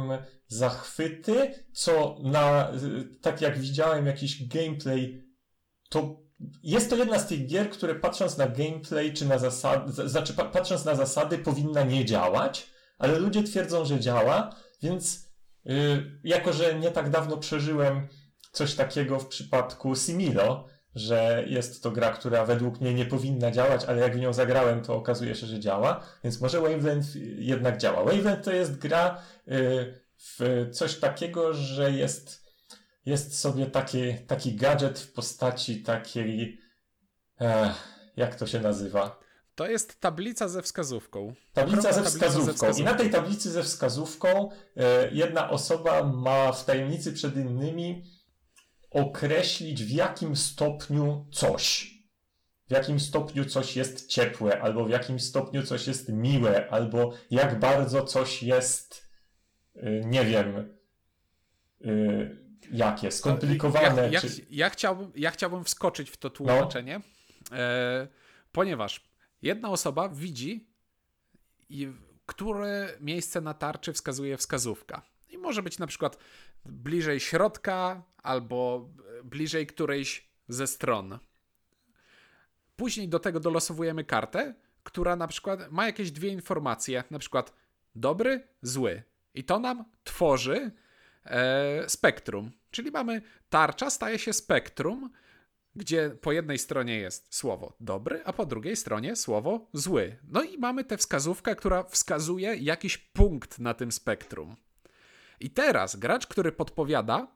[0.46, 2.72] zachwyty, co na,
[3.20, 5.22] tak jak widziałem jakiś gameplay,
[5.88, 6.22] to
[6.62, 10.85] jest to jedna z tych gier, które patrząc na gameplay, czy na zasady, znaczy patrząc
[10.85, 15.32] na zasady powinna nie działać, ale ludzie twierdzą, że działa, więc
[16.25, 18.09] jako, że nie tak dawno przeżyłem
[18.53, 23.85] coś takiego w przypadku Similo, że jest to gra, która według mnie nie powinna działać,
[23.85, 28.05] ale jak w nią zagrałem, to okazuje się, że działa, więc może Wavelength jednak działa.
[28.05, 32.42] Wavelength to jest gra y, w coś takiego, że jest,
[33.07, 36.61] jest sobie taki, taki gadżet w postaci takiej,
[38.16, 39.20] jak to się nazywa?
[39.54, 41.34] To jest tablica ze wskazówką.
[41.52, 42.46] Tablica ze wskazówką.
[42.46, 42.82] ze wskazówką.
[42.82, 48.04] I na tej tablicy ze wskazówką e, jedna osoba ma w tajemnicy przed innymi
[48.90, 51.92] określić w jakim stopniu coś.
[52.68, 57.58] W jakim stopniu coś jest ciepłe, albo w jakim stopniu coś jest miłe, albo jak
[57.58, 59.08] bardzo coś jest,
[59.76, 60.76] e, nie wiem,
[61.80, 64.02] yy, jakie, skomplikowane.
[64.02, 64.28] Ja, ja, czy...
[64.50, 67.00] ja, chciałbym, ja chciałbym wskoczyć w to tłumaczenie,
[67.50, 67.56] no.
[67.56, 68.08] e,
[68.52, 69.12] ponieważ
[69.42, 70.66] jedna osoba widzi,
[72.26, 75.02] które miejsce na tarczy wskazuje wskazówka.
[75.31, 76.18] I może być na przykład
[76.64, 78.88] bliżej środka albo
[79.24, 81.18] bliżej którejś ze stron.
[82.76, 87.52] Później do tego dolosowujemy kartę, która na przykład ma jakieś dwie informacje, na przykład
[87.94, 89.02] dobry, zły.
[89.35, 90.70] I to nam tworzy
[91.24, 92.50] e, spektrum.
[92.70, 95.11] Czyli mamy tarcza, staje się spektrum,
[95.76, 100.16] gdzie po jednej stronie jest słowo dobry, a po drugiej stronie słowo zły.
[100.28, 104.56] No i mamy tę wskazówkę, która wskazuje jakiś punkt na tym spektrum.
[105.40, 107.28] I teraz gracz, który podpowiada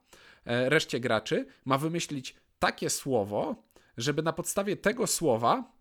[0.45, 3.63] e, reszcie graczy, ma wymyślić takie słowo,
[3.97, 5.73] żeby na podstawie tego słowa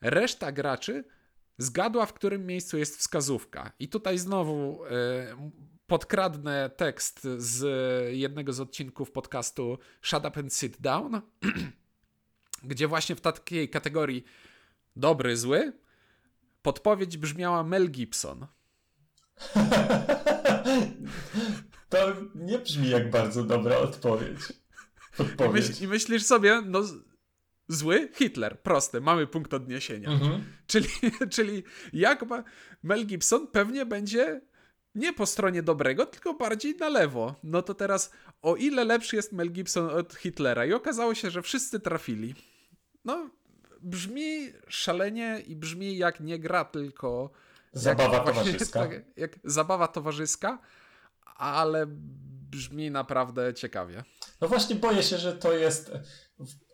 [0.00, 1.04] reszta graczy
[1.58, 3.72] zgadła, w którym miejscu jest wskazówka.
[3.78, 4.90] I tutaj znowu e,
[5.86, 7.64] podkradnę tekst z
[8.14, 11.20] jednego z odcinków podcastu Shut Up and Sit Down,
[12.64, 14.24] gdzie właśnie w takiej kategorii
[14.96, 15.72] dobry, zły
[16.62, 18.46] podpowiedź brzmiała Mel Gibson.
[21.88, 24.38] To nie brzmi jak bardzo dobra odpowiedź.
[25.18, 26.82] I, myśl, I, myślisz sobie, no
[27.68, 30.10] zły Hitler, prosty, mamy punkt odniesienia.
[30.10, 30.44] Mhm.
[30.66, 30.88] Czyli,
[31.34, 32.44] czyli jak ma
[32.82, 34.40] Mel Gibson pewnie będzie
[34.94, 37.34] nie po stronie dobrego, tylko bardziej na lewo.
[37.42, 38.10] No to teraz,
[38.42, 40.66] o ile lepszy jest Mel Gibson od Hitlera?
[40.66, 42.34] I okazało się, że wszyscy trafili.
[43.04, 43.30] No,
[43.80, 47.30] brzmi szalenie i brzmi jak nie gra, tylko.
[47.72, 48.80] Zabawa jak, towarzyska.
[48.88, 50.58] Tak, jak zabawa towarzyska,
[51.36, 51.86] ale
[52.50, 54.04] brzmi naprawdę ciekawie.
[54.40, 55.92] No właśnie boję się, że to jest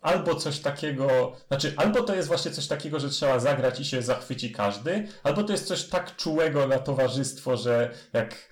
[0.01, 4.01] albo coś takiego, znaczy albo to jest właśnie coś takiego, że trzeba zagrać i się
[4.01, 8.49] zachwyci każdy, albo to jest coś tak czułego na towarzystwo, że jak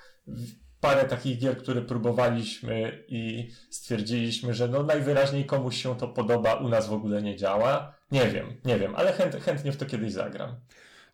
[0.80, 6.70] parę takich gier, które próbowaliśmy i stwierdziliśmy, że no najwyraźniej komuś się to podoba, u
[6.70, 7.96] nas w ogóle nie działa.
[8.12, 10.56] Nie wiem, nie wiem, ale chęt, chętnie w to kiedyś zagram.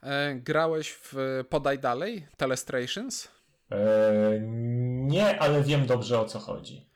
[0.04, 1.16] E, grałeś w
[1.50, 3.28] Podaj Dalej, Telestrations?
[3.72, 4.40] E,
[5.08, 6.91] nie, ale wiem dobrze o co chodzi.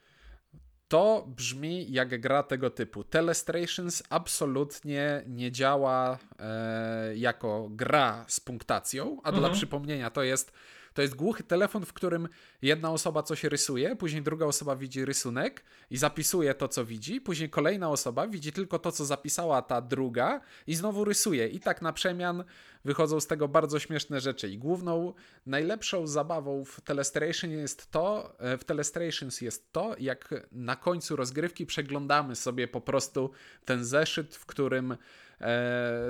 [0.96, 3.04] To brzmi jak gra tego typu.
[3.04, 9.36] Telestrations absolutnie nie działa e, jako gra z punktacją, a mhm.
[9.36, 10.54] dla przypomnienia to jest
[10.96, 12.28] to jest głuchy telefon, w którym
[12.62, 17.50] jedna osoba coś rysuje, później druga osoba widzi rysunek i zapisuje to, co widzi, później
[17.50, 21.48] kolejna osoba widzi tylko to, co zapisała ta druga i znowu rysuje.
[21.48, 22.44] I tak na przemian
[22.86, 24.50] wychodzą z tego bardzo śmieszne rzeczy.
[24.50, 25.14] I główną,
[25.46, 31.66] najlepszą zabawą w Telestration jest to, e, w Telestrations jest to, jak na końcu rozgrywki
[31.66, 33.32] przeglądamy sobie po prostu
[33.66, 34.98] ten zeszyt, w którym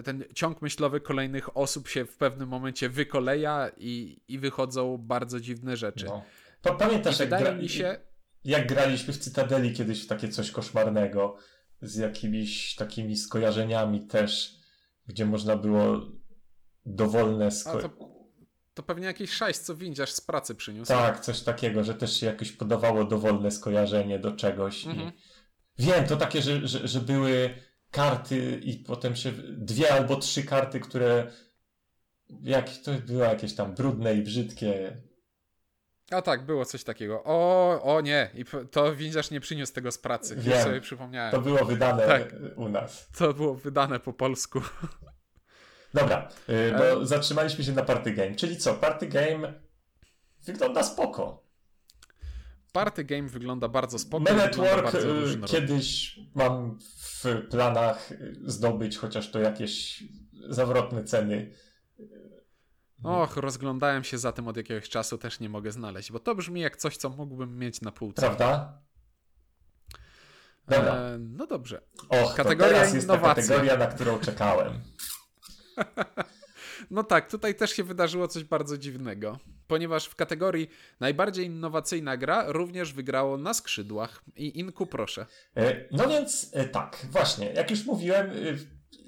[0.03, 5.77] ten ciąg myślowy kolejnych osób się w pewnym momencie wykoleja i, i wychodzą bardzo dziwne
[5.77, 6.05] rzeczy.
[6.05, 6.23] No.
[6.79, 7.67] Pamiętasz, jak, gra...
[7.67, 7.97] się...
[8.43, 11.37] jak graliśmy w Cytadeli kiedyś w takie coś koszmarnego
[11.81, 14.55] z jakimiś takimi skojarzeniami też,
[15.07, 16.01] gdzie można było
[16.85, 17.81] dowolne sko...
[17.81, 17.89] To,
[18.73, 20.91] to, pewnie jakiś szajs, co windziarz z pracy przyniósł.
[20.91, 24.87] Tak, coś takiego, że też się jakoś podawało dowolne skojarzenie do czegoś.
[24.87, 25.07] Mhm.
[25.07, 25.11] I...
[25.83, 27.53] Wiem, to takie, że, że, że były
[27.95, 31.31] karty i potem się dwie albo trzy karty, które
[32.43, 34.97] jak to było jakieś tam brudne i brzydkie.
[36.11, 37.23] A tak, było coś takiego.
[37.23, 40.35] O, o nie, i to windziarz nie przyniósł tego z pracy.
[40.35, 41.31] Wiem, sobie przypomniałem.
[41.31, 43.09] To było wydane tak, u nas.
[43.17, 44.61] To było wydane po polsku.
[45.93, 47.05] Dobra, y, bo e...
[47.05, 48.35] zatrzymaliśmy się na party game.
[48.35, 49.53] Czyli co, party game
[50.45, 51.44] wygląda spoko.
[52.75, 54.23] Party game wygląda bardzo spoko.
[54.23, 54.99] Man at Work y,
[55.45, 58.09] kiedyś mam w planach
[58.45, 60.03] zdobyć chociaż to jakieś
[60.49, 61.51] zawrotne ceny.
[63.03, 66.61] Och, rozglądałem się za tym od jakiegoś czasu, też nie mogę znaleźć, bo to brzmi
[66.61, 68.21] jak coś, co mógłbym mieć na półce.
[68.21, 68.81] Prawda?
[70.67, 70.95] Dobra.
[70.95, 71.81] E, no dobrze.
[72.09, 74.73] Och, kategoria to teraz jest ta kategoria, na którą czekałem.
[76.91, 80.69] No tak, tutaj też się wydarzyło coś bardzo dziwnego, ponieważ w kategorii
[80.99, 84.23] najbardziej innowacyjna gra również wygrało na skrzydłach.
[84.35, 85.25] I Inku, proszę.
[85.57, 88.33] E, no więc e, tak, właśnie, jak już mówiłem, e,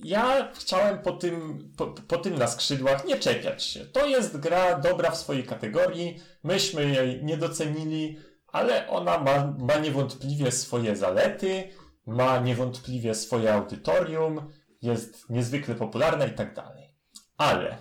[0.04, 3.86] ja chciałem po tym, po, po, tym na skrzydłach nie czepiać się.
[3.86, 9.78] To jest gra dobra w swojej kategorii, myśmy jej nie docenili, ale ona ma, ma
[9.78, 11.63] niewątpliwie swoje zalety,
[12.06, 16.87] ma niewątpliwie swoje audytorium, jest niezwykle popularna i tak dalej.
[17.38, 17.77] Ale,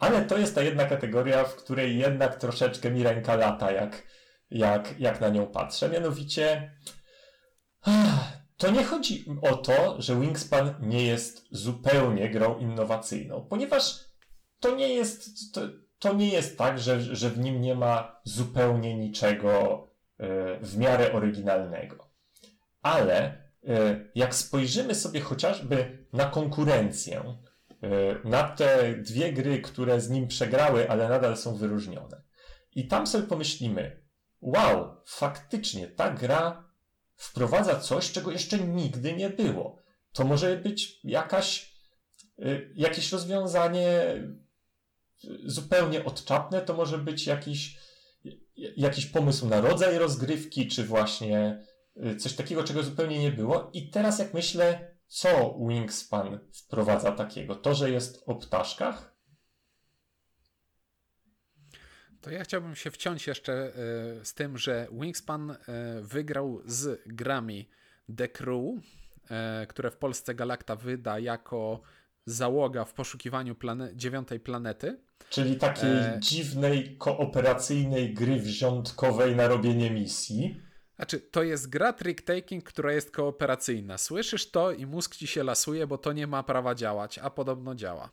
[0.00, 4.02] ale to jest ta jedna kategoria, w której jednak troszeczkę mi ręka lata, jak,
[4.50, 5.88] jak, jak na nią patrzę.
[5.88, 6.72] Mianowicie,
[8.56, 14.04] to nie chodzi o to, że Wingspan nie jest zupełnie grą innowacyjną, ponieważ
[14.60, 15.60] to nie jest, to,
[15.98, 19.84] to nie jest tak, że, że w nim nie ma zupełnie niczego
[20.60, 22.08] w miarę oryginalnego.
[22.82, 23.42] Ale
[24.14, 27.38] jak spojrzymy sobie chociażby na konkurencję,
[28.24, 32.22] na te dwie gry, które z nim przegrały, ale nadal są wyróżnione,
[32.74, 34.02] i tam sobie pomyślimy,
[34.40, 36.70] wow, faktycznie ta gra
[37.16, 39.82] wprowadza coś, czego jeszcze nigdy nie było.
[40.12, 41.74] To może być jakaś,
[42.38, 43.92] y, jakieś rozwiązanie
[45.44, 47.78] zupełnie odczapne, to może być jakiś,
[48.56, 51.66] jakiś pomysł na rodzaj rozgrywki, czy właśnie
[52.18, 53.70] coś takiego, czego zupełnie nie było.
[53.72, 57.54] I teraz jak myślę, co Wingspan wprowadza takiego?
[57.54, 59.18] To, że jest o ptaszkach?
[62.20, 63.70] To ja chciałbym się wciąć jeszcze e,
[64.24, 65.56] z tym, że Wingspan e,
[66.02, 67.68] wygrał z grami
[68.16, 68.62] The Crew,
[69.30, 71.80] e, które w Polsce Galacta wyda jako
[72.26, 75.00] załoga w poszukiwaniu plane dziewiątej planety.
[75.30, 76.18] Czyli takiej e...
[76.18, 80.67] dziwnej, kooperacyjnej gry wziątkowej na robienie misji.
[80.98, 83.98] Znaczy, to jest gra trick-taking, która jest kooperacyjna.
[83.98, 87.74] Słyszysz to i mózg ci się lasuje, bo to nie ma prawa działać, a podobno
[87.74, 88.10] działa.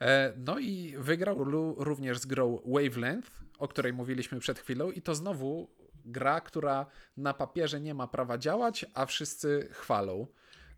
[0.00, 1.44] E, no i wygrał
[1.84, 5.70] również z grą Wavelength, o której mówiliśmy przed chwilą, i to znowu
[6.04, 10.26] gra, która na papierze nie ma prawa działać, a wszyscy chwalą.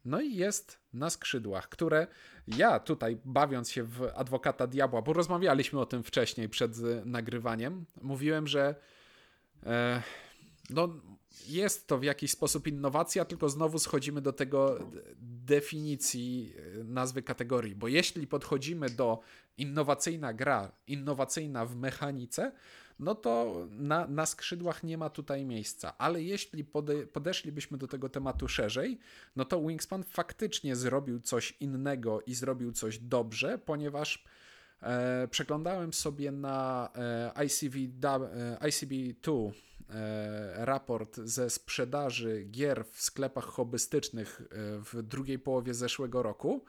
[0.04, 2.06] No i jest na skrzydłach, które
[2.46, 8.46] ja tutaj, bawiąc się w adwokata diabła, bo rozmawialiśmy o tym wcześniej przed nagrywaniem, mówiłem,
[8.46, 8.74] że
[9.66, 10.02] e,
[10.70, 10.88] no,
[11.46, 14.78] jest to w jakiś sposób innowacja, tylko znowu schodzimy do tego
[15.20, 19.20] definicji e, nazwy kategorii, bo jeśli podchodzimy do
[19.58, 22.52] innowacyjna gra, innowacyjna w mechanice,
[22.98, 25.98] no to na, na skrzydłach nie ma tutaj miejsca.
[25.98, 28.98] Ale jeśli pode, podeszlibyśmy do tego tematu szerzej,
[29.36, 34.24] no to Wingspan faktycznie zrobił coś innego i zrobił coś dobrze, ponieważ
[34.82, 36.88] e, przeglądałem sobie na
[37.36, 39.52] e, ICV, e, ICB2 e,
[40.54, 44.46] raport ze sprzedaży gier w sklepach hobbystycznych e,
[44.78, 46.64] w drugiej połowie zeszłego roku.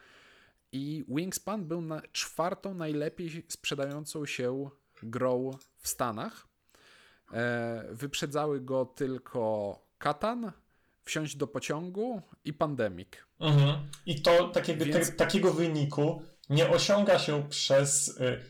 [0.72, 4.70] I Wingspan był na czwartą najlepiej sprzedającą się
[5.04, 6.48] grą w Stanach.
[7.34, 10.52] E, wyprzedzały go tylko Katan,
[11.06, 13.28] Wsiąść do pociągu i Pandemik.
[13.40, 13.90] Mhm.
[14.06, 15.10] I to takiego, Więc...
[15.10, 18.42] te, takiego wyniku nie osiąga się przez y,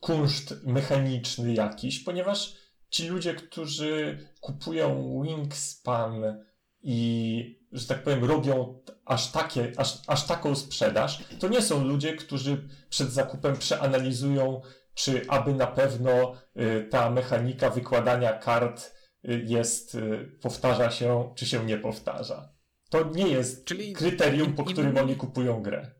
[0.00, 2.56] kunszt mechaniczny jakiś, ponieważ
[2.94, 6.44] ci ludzie, którzy kupują Wingspan
[6.82, 12.16] i, że tak powiem, robią aż, takie, aż, aż taką sprzedaż, to nie są ludzie,
[12.16, 14.60] którzy przed zakupem przeanalizują
[14.94, 21.46] czy aby na pewno y, ta mechanika wykładania kart y, jest, y, powtarza się, czy
[21.46, 22.52] się nie powtarza.
[22.90, 25.90] To nie jest Czyli kryterium, po którym oni kupują grę.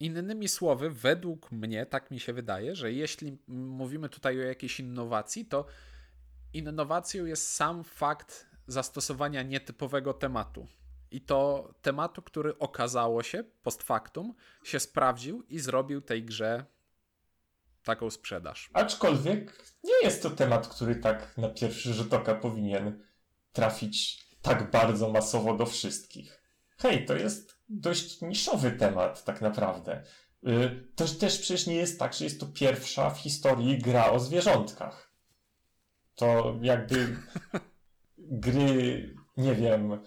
[0.00, 5.46] Innymi słowy, według mnie, tak mi się wydaje, że jeśli mówimy tutaj o jakiejś innowacji,
[5.46, 5.66] to
[6.54, 10.66] innowacją jest sam fakt zastosowania nietypowego tematu.
[11.10, 14.34] I to tematu, który okazało się post factum,
[14.64, 16.64] się sprawdził i zrobił tej grze
[17.84, 18.70] taką sprzedaż.
[18.72, 23.04] Aczkolwiek nie jest to temat, który tak na pierwszy rzut oka powinien
[23.52, 26.42] trafić tak bardzo masowo do wszystkich.
[26.78, 30.02] Hej, to jest dość niszowy temat, tak naprawdę.
[30.46, 34.20] Y, to też przecież nie jest tak, że jest to pierwsza w historii gra o
[34.20, 35.11] zwierzątkach.
[36.14, 37.16] To jakby
[38.18, 40.00] gry, nie wiem,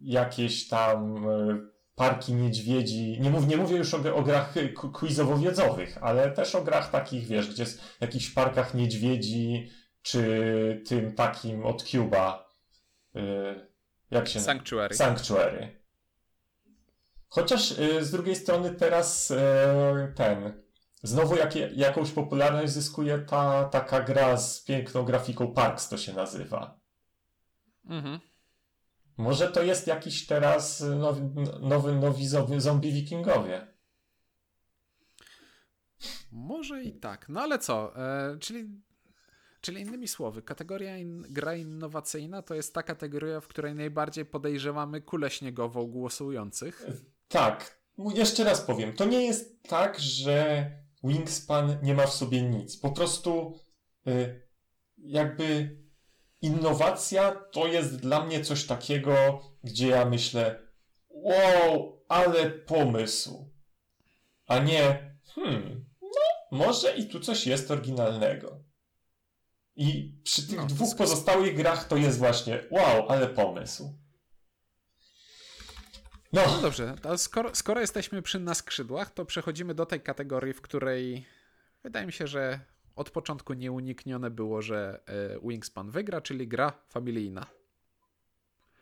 [0.00, 1.60] jakieś tam y,
[1.94, 3.20] parki niedźwiedzi.
[3.20, 4.54] Nie, mów, nie mówię już o, o grach
[4.92, 9.70] quizowo-wiedzowych, ale też o grach takich, wiesz, gdzie jest w jakichś parkach niedźwiedzi,
[10.02, 12.48] czy tym takim od Cuba.
[13.14, 13.68] Yy,
[14.10, 14.94] jak się Sanctuary.
[14.94, 15.82] Sanctuary.
[17.28, 19.32] Chociaż yy, z drugiej strony teraz
[20.16, 20.67] ten.
[21.02, 26.80] Znowu jakie, jakąś popularność zyskuje ta taka gra z piękną grafiką Parks, to się nazywa.
[27.84, 28.20] Mhm.
[29.16, 31.20] Może to jest jakiś teraz nowy,
[31.60, 32.28] nowy nowi
[32.60, 33.66] zombie wikingowie.
[36.32, 37.28] Może i tak.
[37.28, 37.96] No ale co?
[37.96, 38.68] E, czyli,
[39.60, 45.00] czyli innymi słowy, kategoria in, gra innowacyjna to jest ta kategoria, w której najbardziej podejrzewamy
[45.00, 46.86] kulę śniegową głosujących.
[47.28, 47.78] Tak.
[48.14, 48.92] Jeszcze raz powiem.
[48.92, 50.70] To nie jest tak, że
[51.04, 52.76] Wingspan nie ma w sobie nic.
[52.76, 53.60] Po prostu
[54.06, 54.48] y,
[54.98, 55.78] jakby
[56.40, 60.62] innowacja to jest dla mnie coś takiego, gdzie ja myślę,
[61.08, 63.52] wow, ale pomysł.
[64.46, 68.64] A nie, hmm, no, może i tu coś jest oryginalnego.
[69.76, 73.98] I przy tych no, dwóch pozostałych grach to jest właśnie, wow, ale pomysł.
[76.32, 80.60] No, no dobrze, skoro, skoro jesteśmy przy na skrzydłach, to przechodzimy do tej kategorii, w
[80.60, 81.26] której
[81.82, 82.60] wydaje mi się, że
[82.96, 85.00] od początku nieuniknione było, że
[85.42, 87.46] Wingspan wygra, czyli gra familijna.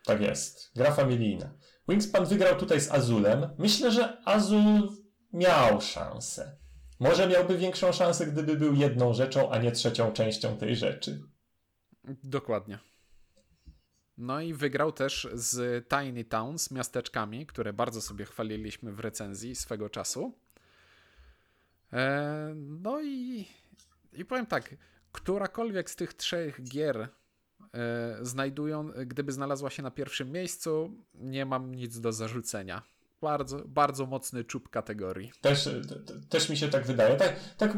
[0.05, 1.51] Tak jest, gra familijna.
[1.89, 3.49] Wingspan wygrał tutaj z Azulem.
[3.59, 4.89] Myślę, że Azul
[5.33, 6.57] miał szansę.
[7.01, 11.23] Może miałby większą szansę, gdyby był jedną rzeczą, a nie trzecią częścią tej rzeczy.
[12.25, 12.79] Dokładnie.
[14.19, 19.91] No i wygrał też z Tiny Towns, miasteczkami, które bardzo sobie chwaliliśmy w recenzji swego
[19.91, 20.33] czasu.
[21.93, 23.47] E, no i,
[24.12, 24.75] i powiem tak,
[25.12, 27.09] którakolwiek z tych trzech gier e,
[28.23, 32.83] znajdują, gdyby znalazła się na pierwszym miejscu, nie mam nic do zarzucenia.
[33.21, 35.33] Bardzo, bardzo mocny czub kategorii.
[35.41, 35.69] Też,
[36.29, 37.17] też mi się tak wydaje.
[37.17, 37.77] Tak, tak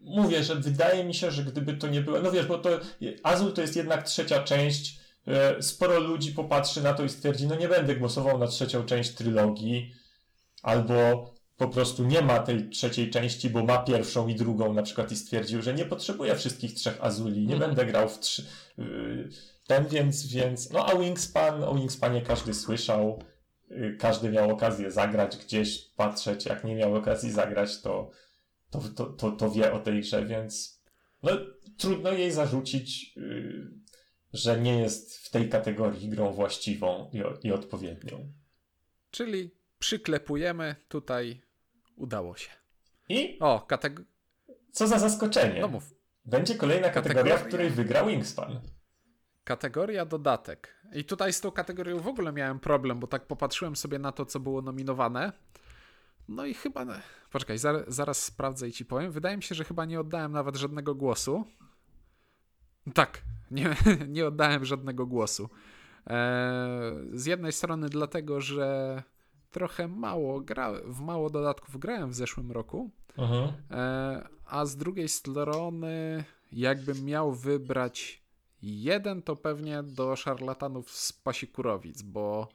[0.00, 2.20] mówię, że wydaje mi się, że gdyby to nie było.
[2.20, 2.80] No wiesz, bo to
[3.22, 5.01] Azul to jest jednak trzecia część.
[5.26, 9.14] E, sporo ludzi popatrzy na to i stwierdzi, no nie będę głosował na trzecią część
[9.14, 9.94] trylogii,
[10.62, 15.12] albo po prostu nie ma tej trzeciej części, bo ma pierwszą i drugą na przykład
[15.12, 17.68] i stwierdził, że nie potrzebuje wszystkich trzech Azuli, nie mm.
[17.68, 18.46] będę grał w trzy.
[18.78, 19.28] Y,
[19.66, 20.70] ten, więc, więc.
[20.70, 23.22] No a Wingspan, o Wingspanie każdy słyszał,
[23.70, 28.10] y, każdy miał okazję zagrać gdzieś, patrzeć, jak nie miał okazji zagrać, to,
[28.70, 30.82] to, to, to, to wie o tej grze, więc
[31.22, 31.30] no,
[31.76, 33.81] trudno jej zarzucić, y,
[34.32, 38.32] że nie jest w tej kategorii grą właściwą i, i odpowiednią.
[39.10, 41.42] Czyli przyklepujemy tutaj
[41.96, 42.50] Udało się.
[43.08, 43.38] I?
[43.40, 44.10] O, kategoria.
[44.72, 45.60] Co za zaskoczenie.
[45.60, 45.94] No mów.
[46.24, 48.60] Będzie kolejna kategoria, kategoria, w której wygra Wingspan.
[49.44, 50.74] Kategoria dodatek.
[50.94, 54.26] I tutaj z tą kategorią w ogóle miałem problem, bo tak popatrzyłem sobie na to,
[54.26, 55.32] co było nominowane.
[56.28, 56.86] No i chyba.
[57.30, 59.12] Poczekaj, zaraz, zaraz sprawdzę i ci powiem.
[59.12, 61.44] Wydaje mi się, że chyba nie oddałem nawet żadnego głosu.
[62.94, 63.76] Tak, nie,
[64.08, 65.48] nie oddałem żadnego głosu.
[66.06, 69.02] Eee, z jednej strony dlatego, że
[69.50, 72.90] trochę mało gra, w mało dodatków grałem w zeszłym roku.
[73.16, 73.52] Uh-huh.
[73.70, 78.22] E, a z drugiej strony, jakbym miał wybrać
[78.62, 82.48] jeden, to pewnie do szarlatanów z Pasikurowic, bo,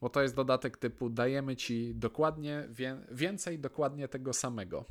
[0.00, 4.84] bo to jest dodatek typu dajemy ci dokładnie wie, więcej dokładnie tego samego.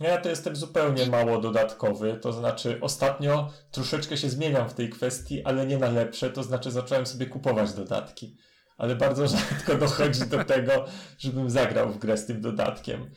[0.00, 5.44] Ja to jestem zupełnie mało dodatkowy, to znaczy ostatnio troszeczkę się zmieniam w tej kwestii,
[5.44, 8.36] ale nie na lepsze, to znaczy zacząłem sobie kupować dodatki
[8.76, 10.84] ale bardzo rzadko dochodzi do tego,
[11.18, 13.10] żebym zagrał w grę z tym dodatkiem.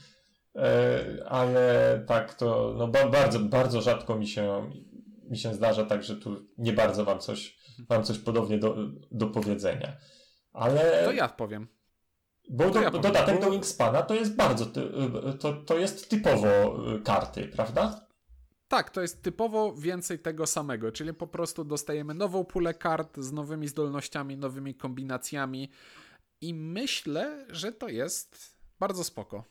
[0.56, 4.72] E, ale tak to no bardzo, bardzo rzadko mi się,
[5.30, 7.58] mi się zdarza, tak że tu nie bardzo mam coś,
[7.90, 8.76] mam coś podobnie do,
[9.12, 9.98] do powiedzenia.
[10.54, 11.04] Ale...
[11.06, 11.68] To ja powiem.
[12.50, 14.66] Bo do, ja dodatek do Wingspana to jest bardzo,
[15.40, 16.48] to, to jest typowo
[16.96, 18.08] y, karty, prawda?
[18.68, 23.32] Tak, to jest typowo więcej tego samego, czyli po prostu dostajemy nową pulę kart z
[23.32, 25.70] nowymi zdolnościami, nowymi kombinacjami
[26.42, 29.44] i myślę, że to jest bardzo spoko.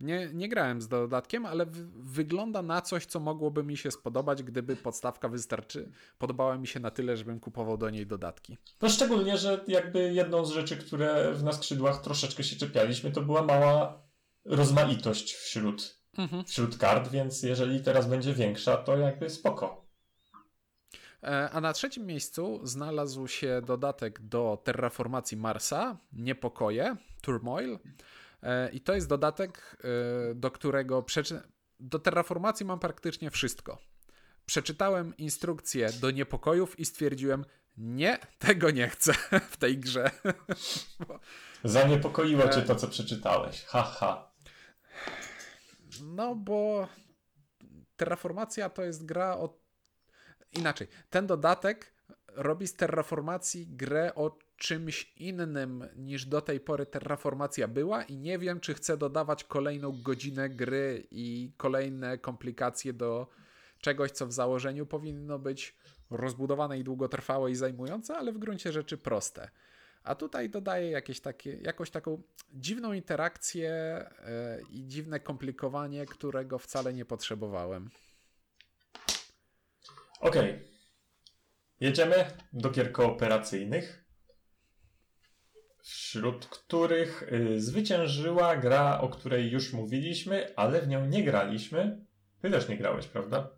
[0.00, 1.66] Nie, nie grałem z dodatkiem, ale
[1.96, 5.90] wygląda na coś, co mogłoby mi się spodobać, gdyby podstawka wystarczy.
[6.18, 8.58] Podobała mi się na tyle, żebym kupował do niej dodatki.
[8.82, 13.20] No szczególnie, że jakby jedną z rzeczy, które w nas skrzydłach troszeczkę się czepialiśmy, to
[13.20, 14.02] była mała
[14.44, 16.44] rozmaitość wśród mhm.
[16.44, 19.84] wśród kart, więc jeżeli teraz będzie większa, to jakby spoko.
[21.22, 27.78] E, a na trzecim miejscu znalazł się dodatek do terraformacji Marsa, Niepokoje, Turmoil.
[28.44, 29.76] E, I to jest dodatek,
[30.30, 31.42] e, do którego przeczy...
[31.80, 33.78] do terraformacji mam praktycznie wszystko.
[34.46, 37.44] Przeczytałem instrukcję do niepokojów i stwierdziłem,
[37.76, 39.12] nie, tego nie chcę
[39.50, 40.10] w tej grze.
[41.64, 43.64] Zaniepokoiło cię to, co przeczytałeś.
[43.64, 43.92] Haha.
[43.98, 44.30] Ha.
[46.02, 46.88] No bo
[47.96, 49.58] Terraformacja to jest gra o.
[50.52, 50.88] Inaczej.
[51.10, 51.94] Ten dodatek
[52.28, 58.38] robi z Terraformacji grę o czymś innym niż do tej pory Terraformacja była i nie
[58.38, 63.28] wiem, czy chcę dodawać kolejną godzinę gry i kolejne komplikacje do
[63.80, 65.76] czegoś, co w założeniu powinno być
[66.10, 69.50] rozbudowane i długotrwałe i zajmujące, ale w gruncie rzeczy proste.
[70.02, 73.70] A tutaj dodaje jakieś takie, jakąś taką dziwną interakcję
[74.58, 77.90] yy, i dziwne komplikowanie, którego wcale nie potrzebowałem.
[80.20, 80.50] Okej.
[80.50, 80.64] Okay.
[81.80, 84.03] Jedziemy do gier kooperacyjnych,
[85.84, 91.98] wśród których yy, zwyciężyła gra, o której już mówiliśmy, ale w nią nie graliśmy.
[92.42, 93.50] Ty też nie grałeś, prawda?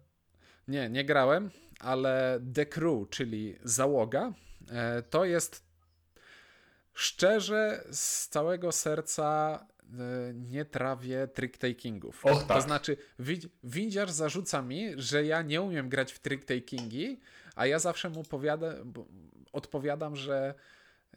[0.68, 1.51] Nie, nie grałem,
[1.81, 4.33] ale The Crew, czyli załoga,
[4.70, 5.66] e, to jest
[6.97, 12.24] Szczerze, z całego serca e, nie trawię trick-takingów.
[12.24, 12.57] Och, tak.
[12.57, 12.97] To znaczy,
[13.64, 17.16] windziarz zarzuca mi, że ja nie umiem grać w trick-takingi,
[17.57, 18.74] a ja zawsze mu powiada,
[19.53, 20.55] odpowiadam, że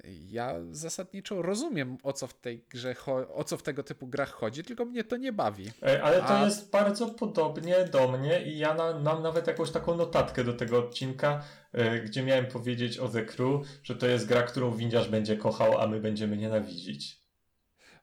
[0.04, 2.96] ja zasadniczo rozumiem, o co w tej grze,
[3.34, 5.72] o co w tego typu grach chodzi, tylko mnie to nie bawi.
[6.04, 6.46] Ale to A...
[6.46, 10.80] jest bardzo podobnie do mnie i ja na, mam nawet jakąś taką notatkę do tego
[10.80, 15.38] odcinka, e, gdzie miałem powiedzieć o The Crew, że to jest gra, którą windiarz będzie
[15.38, 17.20] kochał, a my będziemy nienawidzić.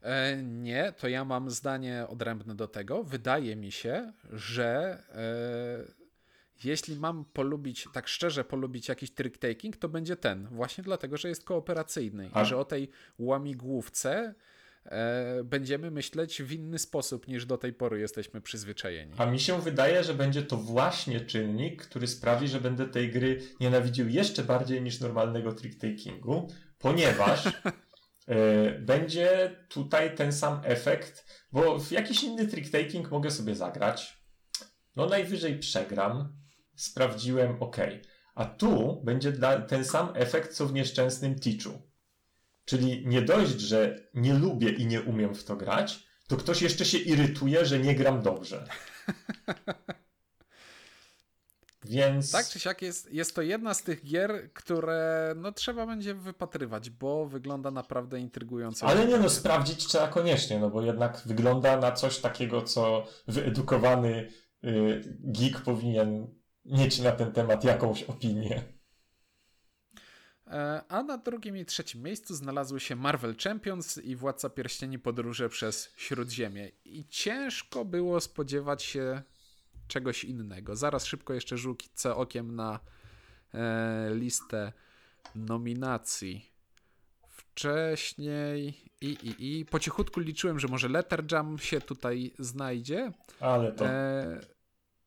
[0.01, 3.03] E, nie, to ja mam zdanie odrębne do tego.
[3.03, 4.97] Wydaje mi się, że
[5.89, 6.06] e,
[6.65, 10.47] jeśli mam polubić, tak szczerze polubić jakiś trick taking, to będzie ten.
[10.47, 12.43] Właśnie dlatego, że jest kooperacyjny A?
[12.43, 12.89] i że o tej
[13.19, 14.33] łamigłówce
[14.85, 19.13] e, będziemy myśleć w inny sposób niż do tej pory jesteśmy przyzwyczajeni.
[19.17, 23.41] A mi się wydaje, że będzie to właśnie czynnik, który sprawi, że będę tej gry
[23.59, 26.47] nienawidził jeszcze bardziej niż normalnego trick takingu,
[26.79, 27.45] ponieważ
[28.27, 34.17] e, będzie tutaj ten sam efekt, bo w jakiś inny trick taking mogę sobie zagrać.
[34.95, 36.33] No najwyżej przegram,
[36.77, 37.77] sprawdziłem OK.
[38.35, 39.33] A tu będzie
[39.67, 41.81] ten sam efekt, co w nieszczęsnym Teachu.
[42.65, 46.85] Czyli nie dość, że nie lubię i nie umiem w to grać, to ktoś jeszcze
[46.85, 48.65] się irytuje, że nie gram dobrze.
[51.83, 52.31] Więc.
[52.31, 56.89] Tak czy siak jest, jest to jedna z tych gier, które no, trzeba będzie wypatrywać,
[56.89, 58.85] bo wygląda naprawdę intrygująco.
[58.85, 64.29] Ale nie no, sprawdzić trzeba koniecznie, no bo jednak wygląda na coś takiego, co wyedukowany
[64.63, 66.36] y, geek powinien
[66.67, 68.63] mieć na ten temat jakąś opinię.
[70.47, 75.49] E, a na drugim i trzecim miejscu znalazły się Marvel Champions i Władca Pierścieni Podróże
[75.49, 76.71] przez Śródziemie.
[76.85, 79.21] I ciężko było spodziewać się
[79.87, 80.75] czegoś innego.
[80.75, 82.79] Zaraz szybko jeszcze rzucę okiem na
[83.53, 84.73] e, listę
[85.35, 86.51] nominacji.
[87.29, 93.11] Wcześniej i, i, i po cichutku liczyłem, że może Letter Jam się tutaj znajdzie.
[93.39, 93.85] Ale to...
[93.85, 94.56] E,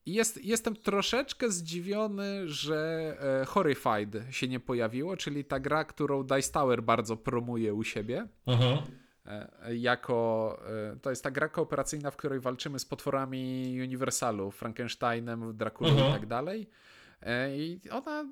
[0.06, 6.52] jest, jestem troszeczkę zdziwiony, że e, Horrified się nie pojawiło, czyli ta gra, którą Dice
[6.52, 8.28] Tower bardzo promuje u siebie.
[8.46, 8.78] Mhm.
[9.26, 10.58] E, jako
[10.92, 16.08] e, to jest ta gra kooperacyjna, w której walczymy z potworami Uniwersalu, Frankensteinem, Drakulą mhm.
[16.08, 16.70] i tak dalej.
[17.22, 18.24] E, I ona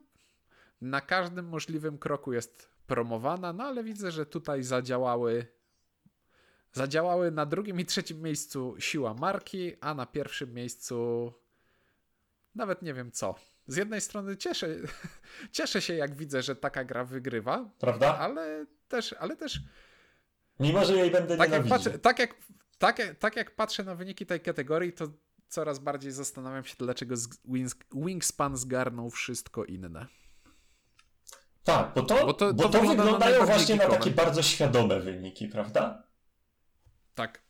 [0.81, 5.47] na każdym możliwym kroku jest promowana, no ale widzę, że tutaj zadziałały
[6.73, 11.33] zadziałały na drugim i trzecim miejscu siła marki, a na pierwszym miejscu
[12.59, 13.35] nawet nie wiem co.
[13.67, 14.67] Z jednej strony cieszę,
[15.53, 17.71] cieszę się, jak widzę, że taka gra wygrywa.
[17.79, 18.19] Prawda?
[18.19, 19.61] Ale też, ale też.
[20.61, 22.35] Mimo, że jej będę tak jak, patrzę, tak, jak,
[22.79, 25.09] tak, jak, tak jak patrzę na wyniki tej kategorii, to
[25.49, 30.07] coraz bardziej zastanawiam się, dlaczego Wings, Wingspan zgarnął wszystko inne.
[31.65, 35.49] Tak, bo to, bo to, bo to, to wyglądają właśnie na takie bardzo świadome wyniki,
[35.49, 36.03] prawda?
[37.15, 37.43] Tak.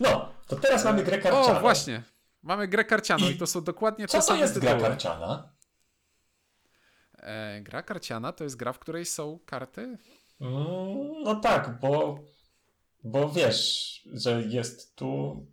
[0.00, 1.58] No, to teraz mamy grę karcianą.
[1.58, 2.02] O, właśnie.
[2.46, 5.52] Mamy grę karcianą i, i to są dokładnie te same to jest gra karciana?
[7.18, 9.98] E, gra karciana to jest gra, w której są karty?
[10.40, 12.18] Mm, no tak, bo,
[13.04, 15.46] bo wiesz, że jest tu...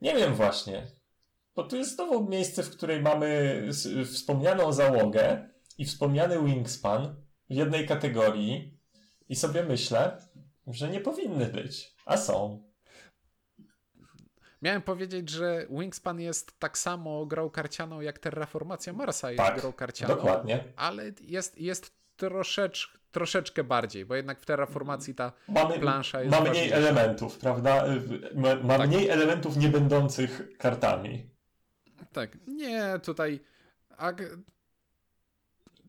[0.00, 0.86] Nie wiem właśnie.
[1.54, 3.62] Bo tu jest znowu miejsce, w której mamy
[4.04, 7.16] wspomnianą załogę i wspomniany wingspan
[7.50, 8.78] w jednej kategorii
[9.28, 10.18] i sobie myślę,
[10.66, 12.71] że nie powinny być, a są.
[14.62, 19.72] Miałem powiedzieć, że Wingspan jest tak samo grą karcianą jak Terraformacja Marsa jest tak, grą
[19.72, 20.14] karcianą.
[20.14, 20.64] Dokładnie.
[20.76, 26.30] Ale jest, jest troszecz, troszeczkę bardziej, bo jednak w Terraformacji ta mamy, plansza jest.
[26.30, 26.76] Ma mniej ważniejsza.
[26.76, 27.84] elementów, prawda?
[28.34, 28.88] Ma, ma tak.
[28.88, 31.30] mniej elementów nie będących kartami.
[32.12, 32.38] Tak.
[32.46, 33.40] Nie, tutaj.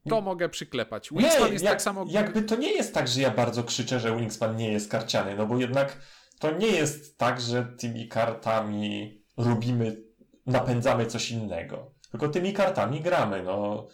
[0.09, 1.09] To mogę przyklepać.
[1.11, 2.05] Wingspan nie, jest jak, tak samo.
[2.07, 5.45] Jakby to nie jest tak, że ja bardzo krzyczę, że Wingspan nie jest karciany, no
[5.45, 5.97] bo jednak
[6.43, 10.03] to nie jest tak, że tymi kartami robimy,
[10.45, 11.91] napędzamy coś innego.
[12.11, 13.43] Tylko tymi kartami gramy.
[13.43, 13.87] No,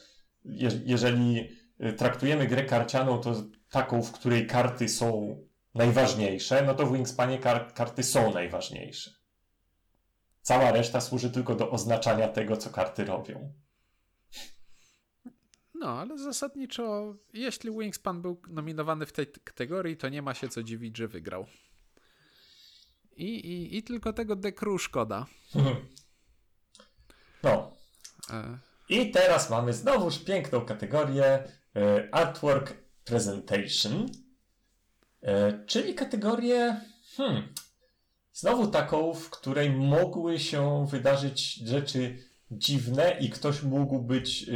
[0.45, 1.49] je, jeżeli
[1.83, 5.37] y, traktujemy grę karcianą to taką, w której karty są
[5.75, 9.11] najważniejsze, no to w Wingspanie kar karty są najważniejsze.
[10.41, 13.53] Cała reszta służy tylko do oznaczania tego, co karty robią.
[15.73, 20.63] No, ale zasadniczo, jeśli Wingspan był nominowany w tej kategorii, to nie ma się co
[20.63, 21.45] dziwić, że wygrał.
[23.19, 25.25] I, i, i tylko tego dekru szkoda.
[27.43, 27.71] No.
[28.29, 28.57] E.
[28.89, 31.43] I teraz mamy znowuż piękną kategorię e,
[32.11, 32.73] Artwork
[33.05, 34.09] Presentation,
[35.21, 36.81] e, czyli kategorię
[37.17, 37.53] hmm,
[38.33, 42.17] znowu taką, w której mogły się wydarzyć rzeczy
[42.51, 44.49] dziwne i ktoś mógł być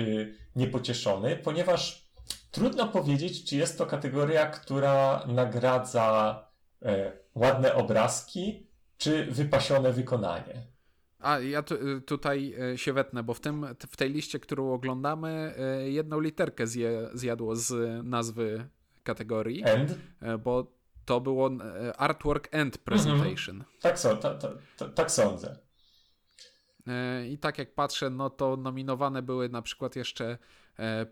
[0.55, 2.09] niepocieszony, ponieważ
[2.51, 6.39] trudno powiedzieć, czy jest to kategoria, która nagradza
[7.36, 8.67] ładne obrazki,
[8.97, 10.73] czy wypasione wykonanie.
[11.19, 15.53] A ja tu, tutaj e, się wetnę, bo w, tym, w tej liście, którą oglądamy,
[15.57, 17.73] e, jedną literkę zje, zjadło z
[18.05, 18.67] nazwy
[19.03, 19.63] kategorii.
[19.65, 19.97] End?
[20.43, 20.71] Bo
[21.05, 21.49] to było
[21.97, 23.55] Artwork End Presentation.
[23.55, 23.79] Mhm.
[23.81, 25.57] Tak, so, ta, ta, ta, tak sądzę.
[27.29, 30.38] I tak jak patrzę, no to nominowane były na przykład jeszcze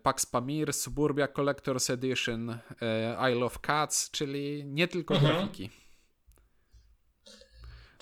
[0.02, 2.58] Pax Pamir, Suburbia Collector's Edition,
[3.32, 5.32] Isle of Cats, czyli nie tylko mhm.
[5.32, 5.70] grafiki.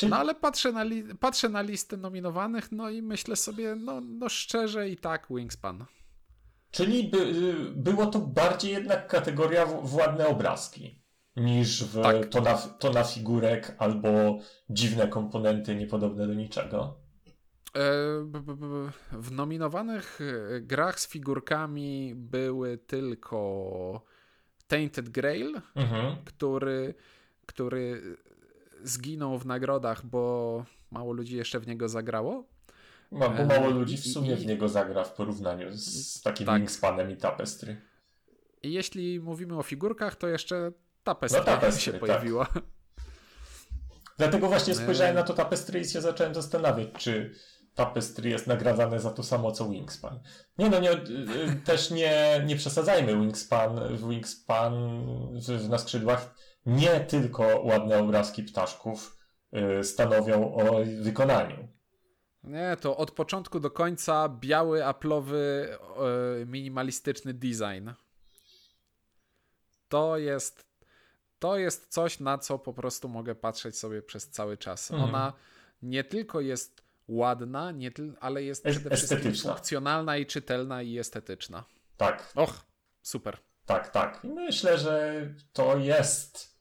[0.09, 4.29] No ale patrzę na, li- patrzę na listę nominowanych, no i myślę sobie, no, no
[4.29, 5.85] szczerze i tak Wingspan.
[6.71, 7.35] Czyli by,
[7.75, 11.01] było to bardziej jednak kategoria władne obrazki
[11.37, 12.29] niż w tak.
[12.29, 14.39] to, na, to na figurek albo
[14.71, 17.01] dziwne komponenty niepodobne do niczego.
[17.77, 17.81] E,
[19.13, 24.03] w nominowanych e, grach z figurkami były tylko
[24.69, 26.17] Tainted Grail, mhm.
[26.25, 26.95] który,
[27.47, 28.03] który
[28.83, 32.45] zginął w nagrodach, bo mało ludzi jeszcze w niego zagrało.
[33.13, 36.59] No, bo mało ludzi w sumie w niego zagra w porównaniu z takim tak.
[36.59, 37.77] Wingspanem i Tapestry.
[38.63, 40.73] I jeśli mówimy o figurkach, to jeszcze
[41.05, 42.01] Tapestry, no, tapestry się tak.
[42.01, 42.47] pojawiła.
[44.19, 47.35] Dlatego właśnie spojrzałem na to Tapestry i się zacząłem zastanawiać, czy
[47.85, 50.21] Tapestry jest nagradzane za to samo co Wingspan.
[50.59, 53.21] Nie no, nie, y, y, też nie, nie przesadzajmy.
[53.21, 54.73] Wingspan, Wingspan
[55.49, 56.35] w, na skrzydłach
[56.67, 59.19] nie tylko ładne obrazki ptaszków
[59.81, 61.69] y, stanowią o wykonaniu.
[62.45, 65.69] Nie, to od początku do końca biały, aplowy,
[66.47, 67.91] minimalistyczny design.
[69.89, 70.71] To jest
[71.39, 74.91] to jest coś, na co po prostu mogę patrzeć sobie przez cały czas.
[74.91, 75.09] Mhm.
[75.09, 75.33] Ona
[75.83, 77.91] nie tylko jest ładna, nie
[78.21, 81.65] ale jest przede wszystkim funkcjonalna i czytelna i estetyczna.
[81.97, 82.33] Tak.
[82.35, 82.67] Och,
[83.03, 83.37] super.
[83.67, 84.25] Tak, tak.
[84.25, 86.57] I myślę, że to jest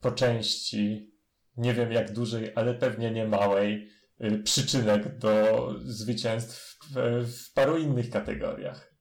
[0.00, 1.14] po części,
[1.56, 3.90] nie wiem jak dużej, ale pewnie nie małej,
[4.20, 8.94] y, przyczynek do zwycięstw w, w paru innych kategoriach.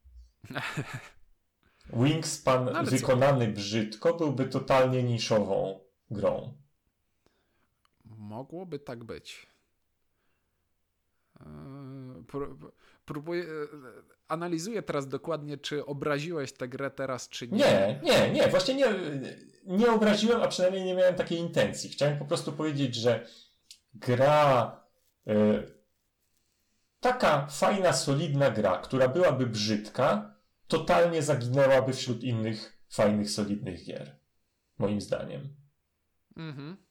[1.94, 3.52] Wingspan no, wykonany co?
[3.52, 5.80] brzydko byłby totalnie niszową
[6.12, 6.58] grą.
[8.06, 9.48] Mogłoby tak być.
[11.40, 12.24] Eee,
[13.06, 13.48] próbuję, e,
[14.28, 17.58] analizuję teraz dokładnie, czy obraziłeś tę grę teraz, czy nie.
[17.58, 18.48] Nie, nie, nie.
[18.48, 18.86] Właśnie nie,
[19.66, 21.90] nie obraziłem, a przynajmniej nie miałem takiej intencji.
[21.90, 23.28] Chciałem po prostu powiedzieć, że
[23.94, 24.84] gra
[25.28, 25.34] y,
[27.00, 30.36] taka fajna, solidna gra, która byłaby brzydka,
[30.68, 34.20] totalnie zaginęłaby wśród innych fajnych, solidnych gier.
[34.78, 35.56] Moim zdaniem.
[36.38, 36.89] Mhm.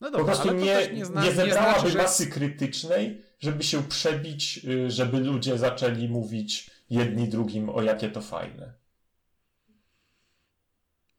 [0.00, 2.30] No dobra, po prostu nie, nie, zna, nie zebrałaby nie znaczy, masy że...
[2.30, 8.72] krytycznej, żeby się przebić, y, żeby ludzie zaczęli mówić jedni drugim o jakie to fajne.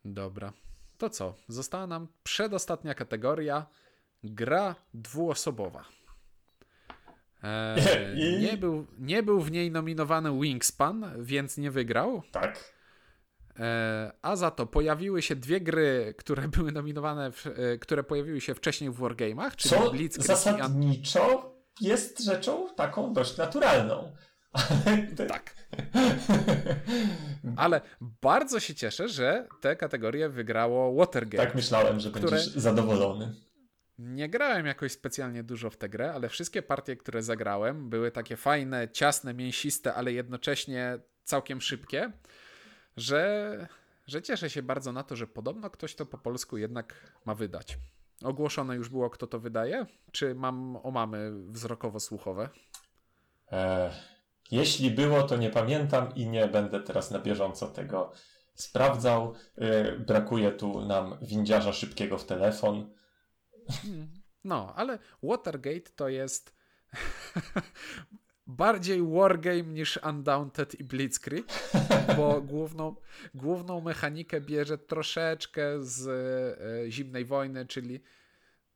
[0.05, 0.53] Dobra.
[0.97, 1.36] To co?
[1.47, 3.65] Została nam przedostatnia kategoria
[4.23, 5.86] gra dwuosobowa.
[7.43, 7.80] Eee,
[8.23, 8.41] I...
[8.41, 12.21] nie, był, nie był w niej nominowany Wingspan, więc nie wygrał.
[12.32, 12.76] Tak.
[13.60, 18.41] Eee, a za to pojawiły się dwie gry, które były nominowane, w, e, które pojawiły
[18.41, 24.16] się wcześniej w Wargame'ach, czyli Co Blitzkrieg zasadniczo jest rzeczą taką dość naturalną.
[25.28, 25.55] Tak.
[27.58, 27.82] Ale
[28.22, 31.45] bardzo się cieszę, że te kategorie wygrało Watergate.
[31.45, 32.32] Tak myślałem, że które...
[32.32, 33.36] będziesz zadowolony.
[33.97, 38.38] Nie grałem jakoś specjalnie dużo w tę grę, ale wszystkie partie, które zagrałem, były takie
[38.38, 42.12] fajne, ciasne, mięsiste, ale jednocześnie całkiem szybkie,
[42.98, 43.68] że,
[44.08, 47.78] że cieszę się bardzo na to, że podobno ktoś to po polsku jednak ma wydać.
[48.24, 49.86] Ogłoszone już było, kto to wydaje?
[50.12, 52.50] Czy mam omamy wzrokowo-słuchowe?
[53.52, 53.91] E,
[54.52, 58.12] jeśli było, to nie pamiętam i nie będę teraz na bieżąco tego
[58.56, 59.34] sprawdzał.
[59.56, 62.93] E, brakuje tu nam windziarza szybkiego w telefon.
[64.43, 66.56] No, ale Watergate to jest
[68.48, 71.45] bardziej wargame niż Undaunted i Blitzkrieg,
[72.18, 72.95] bo główną,
[73.36, 78.00] główną mechanikę bierze troszeczkę z e, Zimnej Wojny, czyli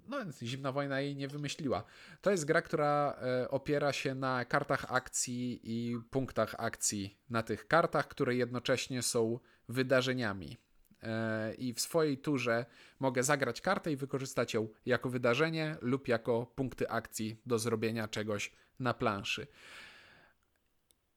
[0.08, 1.84] no, Zimna Wojna jej nie wymyśliła.
[2.22, 7.68] To jest gra, która e, opiera się na kartach akcji i punktach akcji na tych
[7.68, 10.58] kartach, które jednocześnie są wydarzeniami.
[11.04, 12.66] E, I w swojej turze
[13.00, 18.52] mogę zagrać kartę i wykorzystać ją jako wydarzenie lub jako punkty akcji do zrobienia czegoś
[18.82, 19.48] na planszy.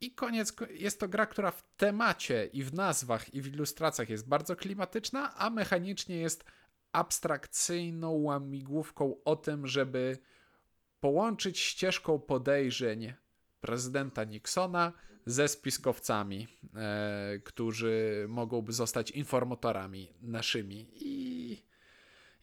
[0.00, 4.28] I koniec, jest to gra, która w temacie i w nazwach i w ilustracjach jest
[4.28, 6.44] bardzo klimatyczna, a mechanicznie jest
[6.92, 10.18] abstrakcyjną łamigłówką o tym, żeby
[11.00, 13.12] połączyć ścieżką podejrzeń
[13.60, 14.92] prezydenta Nixona
[15.26, 20.86] ze spiskowcami, e, którzy mogłyby zostać informatorami naszymi.
[20.94, 21.24] I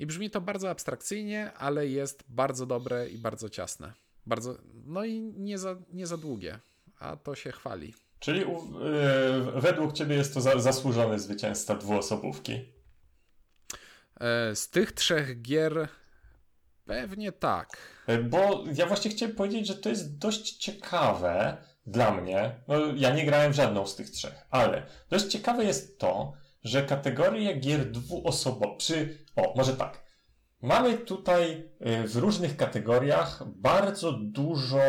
[0.02, 3.94] I brzmi to bardzo abstrakcyjnie, ale jest bardzo dobre i bardzo ciasne.
[4.26, 6.60] Bardzo, no i nie za, nie za długie,
[7.00, 7.94] a to się chwali.
[8.20, 12.74] Czyli yy, według ciebie jest to za, zasłużony zwycięzca dwuosobówki?
[14.20, 15.88] E, z tych trzech gier
[16.86, 17.78] pewnie tak.
[18.08, 22.56] E, bo ja właśnie chciałem powiedzieć, że to jest dość ciekawe dla mnie.
[22.68, 26.84] No, ja nie grałem w żadną z tych trzech, ale dość ciekawe jest to, że
[26.84, 30.04] kategorie gier dwuosobowych, przy, o, może tak.
[30.62, 34.82] Mamy tutaj e, w różnych kategoriach bardzo dużą,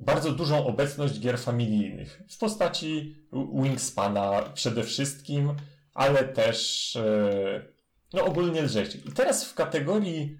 [0.00, 3.16] bardzo dużą obecność gier familijnych w postaci
[3.62, 5.52] Wingspana przede wszystkim,
[5.94, 7.72] ale też e,
[8.12, 9.06] no ogólnie lżejszych.
[9.06, 10.38] I teraz w kategorii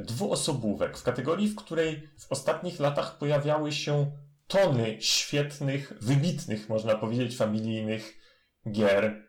[0.00, 4.10] dwuosobówek, w kategorii, w której w ostatnich latach pojawiały się
[4.46, 8.14] tony świetnych, wybitnych, można powiedzieć, familijnych
[8.70, 9.22] gier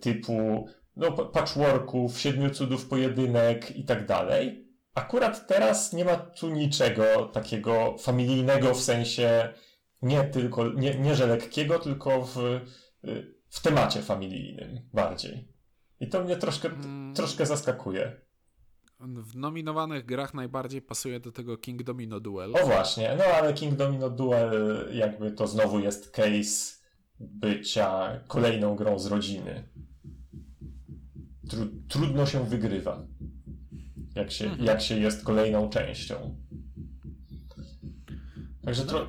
[0.00, 4.68] typu no, patchworków, siedmiu cudów pojedynek i tak dalej.
[4.94, 9.54] Akurat teraz nie ma tu niczego takiego familijnego w sensie
[10.02, 12.36] nie tylko, nie, nie że lekkiego, tylko w,
[13.48, 15.48] w temacie familijnym bardziej.
[16.00, 17.14] I to mnie troszkę, hmm.
[17.14, 18.20] troszkę zaskakuje.
[19.00, 22.56] W nominowanych grach najbardziej pasuje do tego King Domino Duel.
[22.56, 26.78] O właśnie, no ale King Domino Duel jakby to znowu jest case
[27.20, 29.68] bycia kolejną grą z rodziny.
[31.48, 33.06] Tru trudno się wygrywa,
[34.14, 34.64] jak się, mhm.
[34.64, 36.36] jak się jest kolejną częścią.
[38.64, 39.06] Także tro,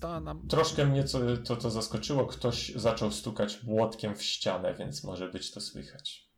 [0.00, 0.48] to nam...
[0.48, 2.26] troszkę mnie co, to, to zaskoczyło.
[2.26, 6.28] Ktoś zaczął stukać młotkiem w ścianę, więc może być to słychać.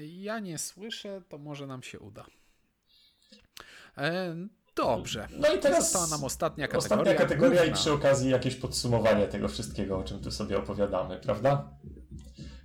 [0.00, 2.26] Ja nie słyszę, to może nam się uda.
[3.96, 4.36] E,
[4.76, 5.28] dobrze.
[5.30, 6.96] No i teraz została nam ostatnia kategoria.
[6.96, 11.70] Ostatnia kategoria i przy okazji jakieś podsumowanie tego wszystkiego, o czym tu sobie opowiadamy, prawda?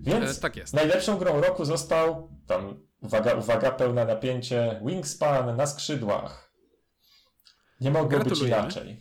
[0.04, 0.74] Więc e, tak jest.
[0.74, 6.54] najlepszą grą roku został tam, uwaga, uwaga, pełne napięcie, Wingspan na skrzydłach.
[7.82, 9.00] Nie mogło być inaczej.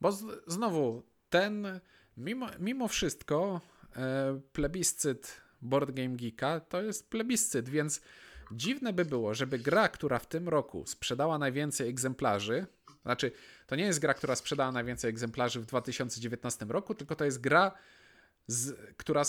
[0.00, 1.80] Bo z, znowu, ten,
[2.16, 3.60] mimo, mimo wszystko,
[3.96, 8.00] e, plebiscyt Board Game Geeka to jest plebiscyt, więc
[8.52, 12.66] dziwne by było, żeby gra, która w tym roku sprzedała najwięcej egzemplarzy,
[13.02, 13.32] znaczy
[13.66, 17.72] to nie jest gra, która sprzedała najwięcej egzemplarzy w 2019 roku, tylko to jest gra,
[18.46, 19.22] z, która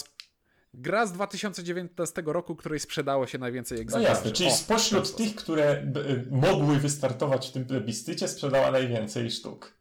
[0.74, 4.14] gra z 2019 roku, której sprzedało się najwięcej no egzemplarzy.
[4.14, 5.86] No jasne, czyli o, spośród tych, które
[6.32, 9.74] mogły wystartować w tym plebiscycie, sprzedała najwięcej sztuk.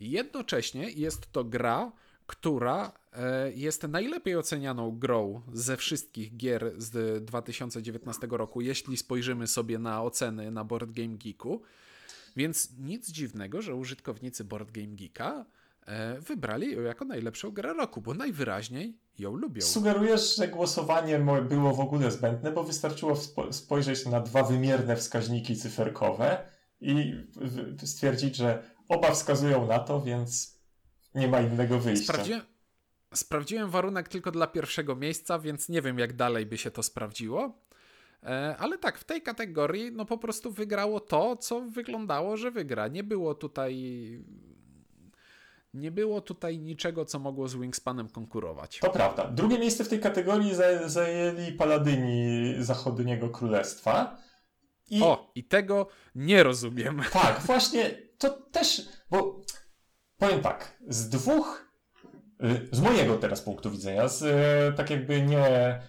[0.00, 1.92] Jednocześnie jest to gra,
[2.26, 9.78] która e, jest najlepiej ocenianą grą ze wszystkich gier z 2019 roku, jeśli spojrzymy sobie
[9.78, 11.62] na oceny na Board Game Geeku.
[12.36, 15.44] Więc nic dziwnego, że użytkownicy Board Game Geeka
[16.20, 19.62] wybrali ją jako najlepszą grę roku, bo najwyraźniej ją lubią.
[19.62, 21.18] Sugerujesz, że głosowanie
[21.48, 23.16] było w ogóle zbędne, bo wystarczyło
[23.50, 26.48] spojrzeć na dwa wymierne wskaźniki cyferkowe
[26.80, 27.14] i
[27.84, 30.58] stwierdzić, że oba wskazują na to, więc
[31.14, 32.12] nie ma innego wyjścia.
[32.12, 32.42] Sprawdziłem,
[33.14, 37.58] sprawdziłem warunek tylko dla pierwszego miejsca, więc nie wiem, jak dalej by się to sprawdziło.
[38.22, 42.88] E, ale tak, w tej kategorii no po prostu wygrało to, co wyglądało, że wygra.
[42.88, 43.74] Nie było tutaj
[45.74, 48.78] nie było tutaj niczego, co mogło z Wingspanem konkurować.
[48.78, 49.24] To prawda.
[49.24, 50.52] Drugie miejsce w tej kategorii
[50.86, 54.18] zajęli Paladyni Zachodniego Królestwa.
[54.90, 55.02] I...
[55.02, 57.02] O, i tego nie rozumiem.
[57.12, 59.40] Tak, właśnie to też, bo
[60.18, 61.72] powiem tak, z dwóch,
[62.72, 65.80] z mojego teraz punktu widzenia, z, y, tak jakby nie,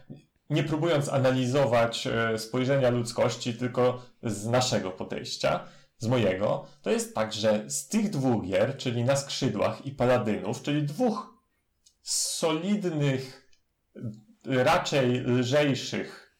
[0.50, 5.66] nie próbując analizować y, spojrzenia ludzkości, tylko z naszego podejścia,
[6.04, 10.62] z mojego, to jest tak, że z tych dwóch gier, czyli na skrzydłach i paladynów,
[10.62, 11.34] czyli dwóch
[12.02, 13.50] solidnych,
[14.46, 16.38] raczej lżejszych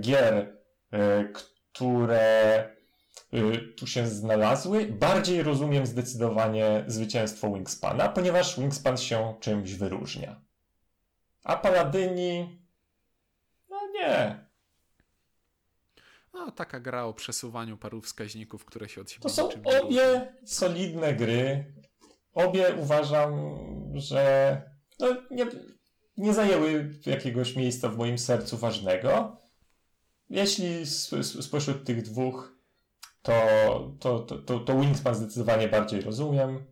[0.00, 0.56] gier,
[1.72, 2.68] które
[3.34, 4.86] Y, tu się znalazły.
[4.86, 10.40] Bardziej rozumiem zdecydowanie zwycięstwo Wingspana, ponieważ Wingspan się czymś wyróżnia.
[11.44, 12.62] A Paladyni.
[13.68, 14.47] No nie.
[16.38, 21.14] No, taka gra o przesuwaniu paru wskaźników, które się od siebie To są obie solidne
[21.14, 21.72] gry.
[22.34, 23.32] Obie uważam,
[23.94, 24.62] że
[24.98, 25.46] no, nie,
[26.16, 29.36] nie zajęły jakiegoś miejsca w moim sercu ważnego.
[30.30, 30.86] Jeśli
[31.40, 32.58] spośród tych dwóch
[33.22, 33.34] to,
[34.00, 36.64] to, to, to, to Wingspan zdecydowanie bardziej rozumiem.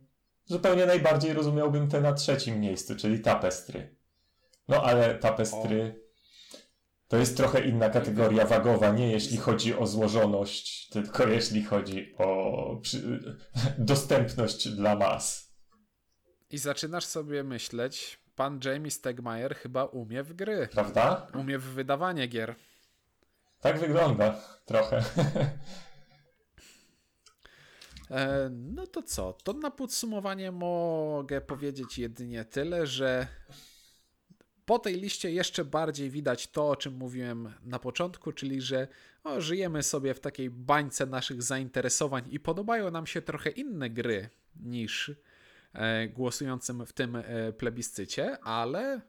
[0.45, 3.97] Zupełnie najbardziej rozumiałbym te na trzecim miejscu, czyli tapestry.
[4.69, 6.06] No ale tapestry o.
[7.09, 12.81] to jest trochę inna kategoria wagowa, nie jeśli chodzi o złożoność, tylko jeśli chodzi o
[12.83, 13.21] przy...
[13.79, 15.53] dostępność dla mas.
[16.51, 20.69] I zaczynasz sobie myśleć, pan Jamie Stegmaier chyba umie w gry.
[20.73, 21.27] Prawda?
[21.35, 22.55] Umie w wydawanie gier.
[23.61, 25.03] Tak wygląda trochę.
[28.11, 29.33] E, no to co?
[29.33, 33.27] To na podsumowanie mogę powiedzieć jedynie tyle, że
[34.67, 38.89] po tej liście jeszcze bardziej widać to, o czym mówiłem na początku, czyli że
[39.39, 44.29] żyjemy sobie w takiej bańce naszych zainteresowań i podobają nam się trochę inne gry
[44.61, 45.13] niż
[45.73, 49.01] e, głosującym w tym e, plebiscycie, ale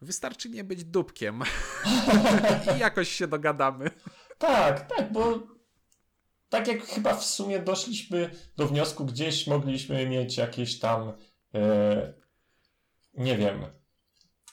[0.00, 1.42] wystarczy nie być dupkiem
[2.76, 3.90] i jakoś się dogadamy.
[4.38, 5.42] Tak, tak, bo
[6.48, 11.12] tak jak chyba w sumie doszliśmy do wniosku, gdzieś mogliśmy mieć jakieś tam,
[11.54, 12.12] e,
[13.14, 13.64] nie wiem,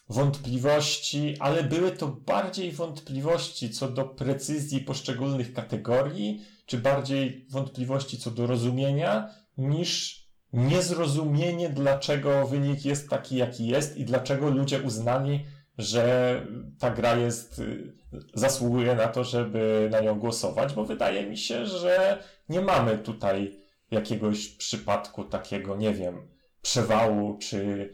[0.10, 8.32] wątpliwości, ale były to bardziej wątpliwości co do precyzji poszczególnych kategorii, czy bardziej wątpliwości co
[8.32, 10.20] do rozumienia, niż
[10.53, 15.45] niezrozumienie, dlaczego wynik jest taki, jaki jest i dlaczego ludzie uznali,
[15.78, 16.45] że
[16.80, 17.93] ta gra jest, y,
[18.34, 23.60] zasługuje na to, żeby na nią głosować, bo wydaje mi się, że nie mamy tutaj
[23.91, 26.28] jakiegoś przypadku takiego, nie wiem,
[26.62, 27.89] przewału, czy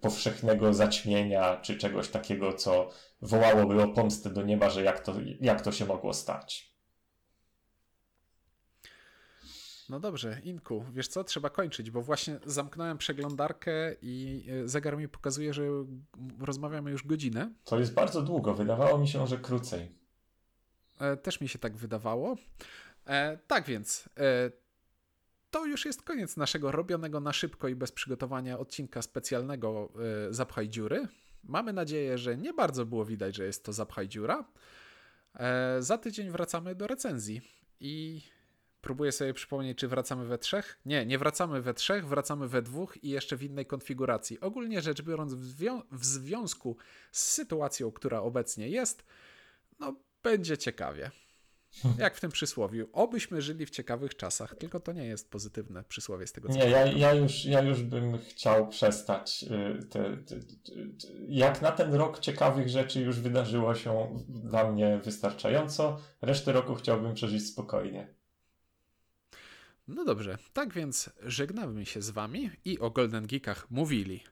[0.00, 2.90] powszechnego zaćmienia, czy czegoś takiego, co
[3.22, 6.72] wołałoby o pomstę do nieba, że jak to, jak to się mogło stać.
[9.88, 15.08] No dobrze, Inku, wiesz co, trzeba kończyć, bo właśnie zamknąłem przeglądarkę i e, zegar mi
[15.08, 15.62] pokazuje, że
[16.40, 17.52] rozmawiamy już godzinę.
[17.64, 19.92] To jest bardzo długo, wydawało mi się, że krócej.
[21.00, 22.36] E, też mi się tak wydawało.
[23.06, 24.08] E, tak więc,
[25.52, 29.92] to już jest koniec naszego robionego na szybko i bez przygotowania odcinka specjalnego
[30.28, 31.08] e, Zapchaj Dziury.
[31.44, 34.44] Mamy nadzieję, że nie bardzo było widać, że jest to Zapchaj Dziura.
[35.34, 37.40] E, za tydzień wracamy do recenzji
[37.80, 38.22] i
[38.80, 40.78] próbuję sobie przypomnieć, czy wracamy we trzech.
[40.86, 44.40] Nie, nie wracamy we trzech, wracamy we dwóch i jeszcze w innej konfiguracji.
[44.40, 46.76] Ogólnie rzecz biorąc, w, zwią w związku
[47.10, 49.04] z sytuacją, która obecnie jest,
[49.78, 51.10] no będzie ciekawie.
[51.98, 52.88] Jak w tym przysłowiu.
[52.92, 56.70] Obyśmy żyli w ciekawych czasach, tylko to nie jest pozytywne przysłowie z tego co Nie,
[56.70, 59.44] ja, ja, już, ja już bym chciał przestać.
[59.80, 60.72] y, Te, te, te,
[61.28, 67.14] jak na ten rok ciekawych rzeczy już wydarzyło się dla mnie wystarczająco, resztę roku chciałbym
[67.14, 68.14] przeżyć spokojnie.
[69.88, 74.24] No dobrze, tak więc żegnamy się z wami i o Golden Geekach mówili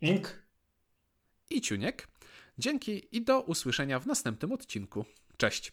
[0.00, 0.42] Ink,
[1.50, 2.08] i Ciuniek.
[2.58, 5.04] Dzięki i do usłyszenia w następnym odcinku.
[5.36, 5.70] Cześć!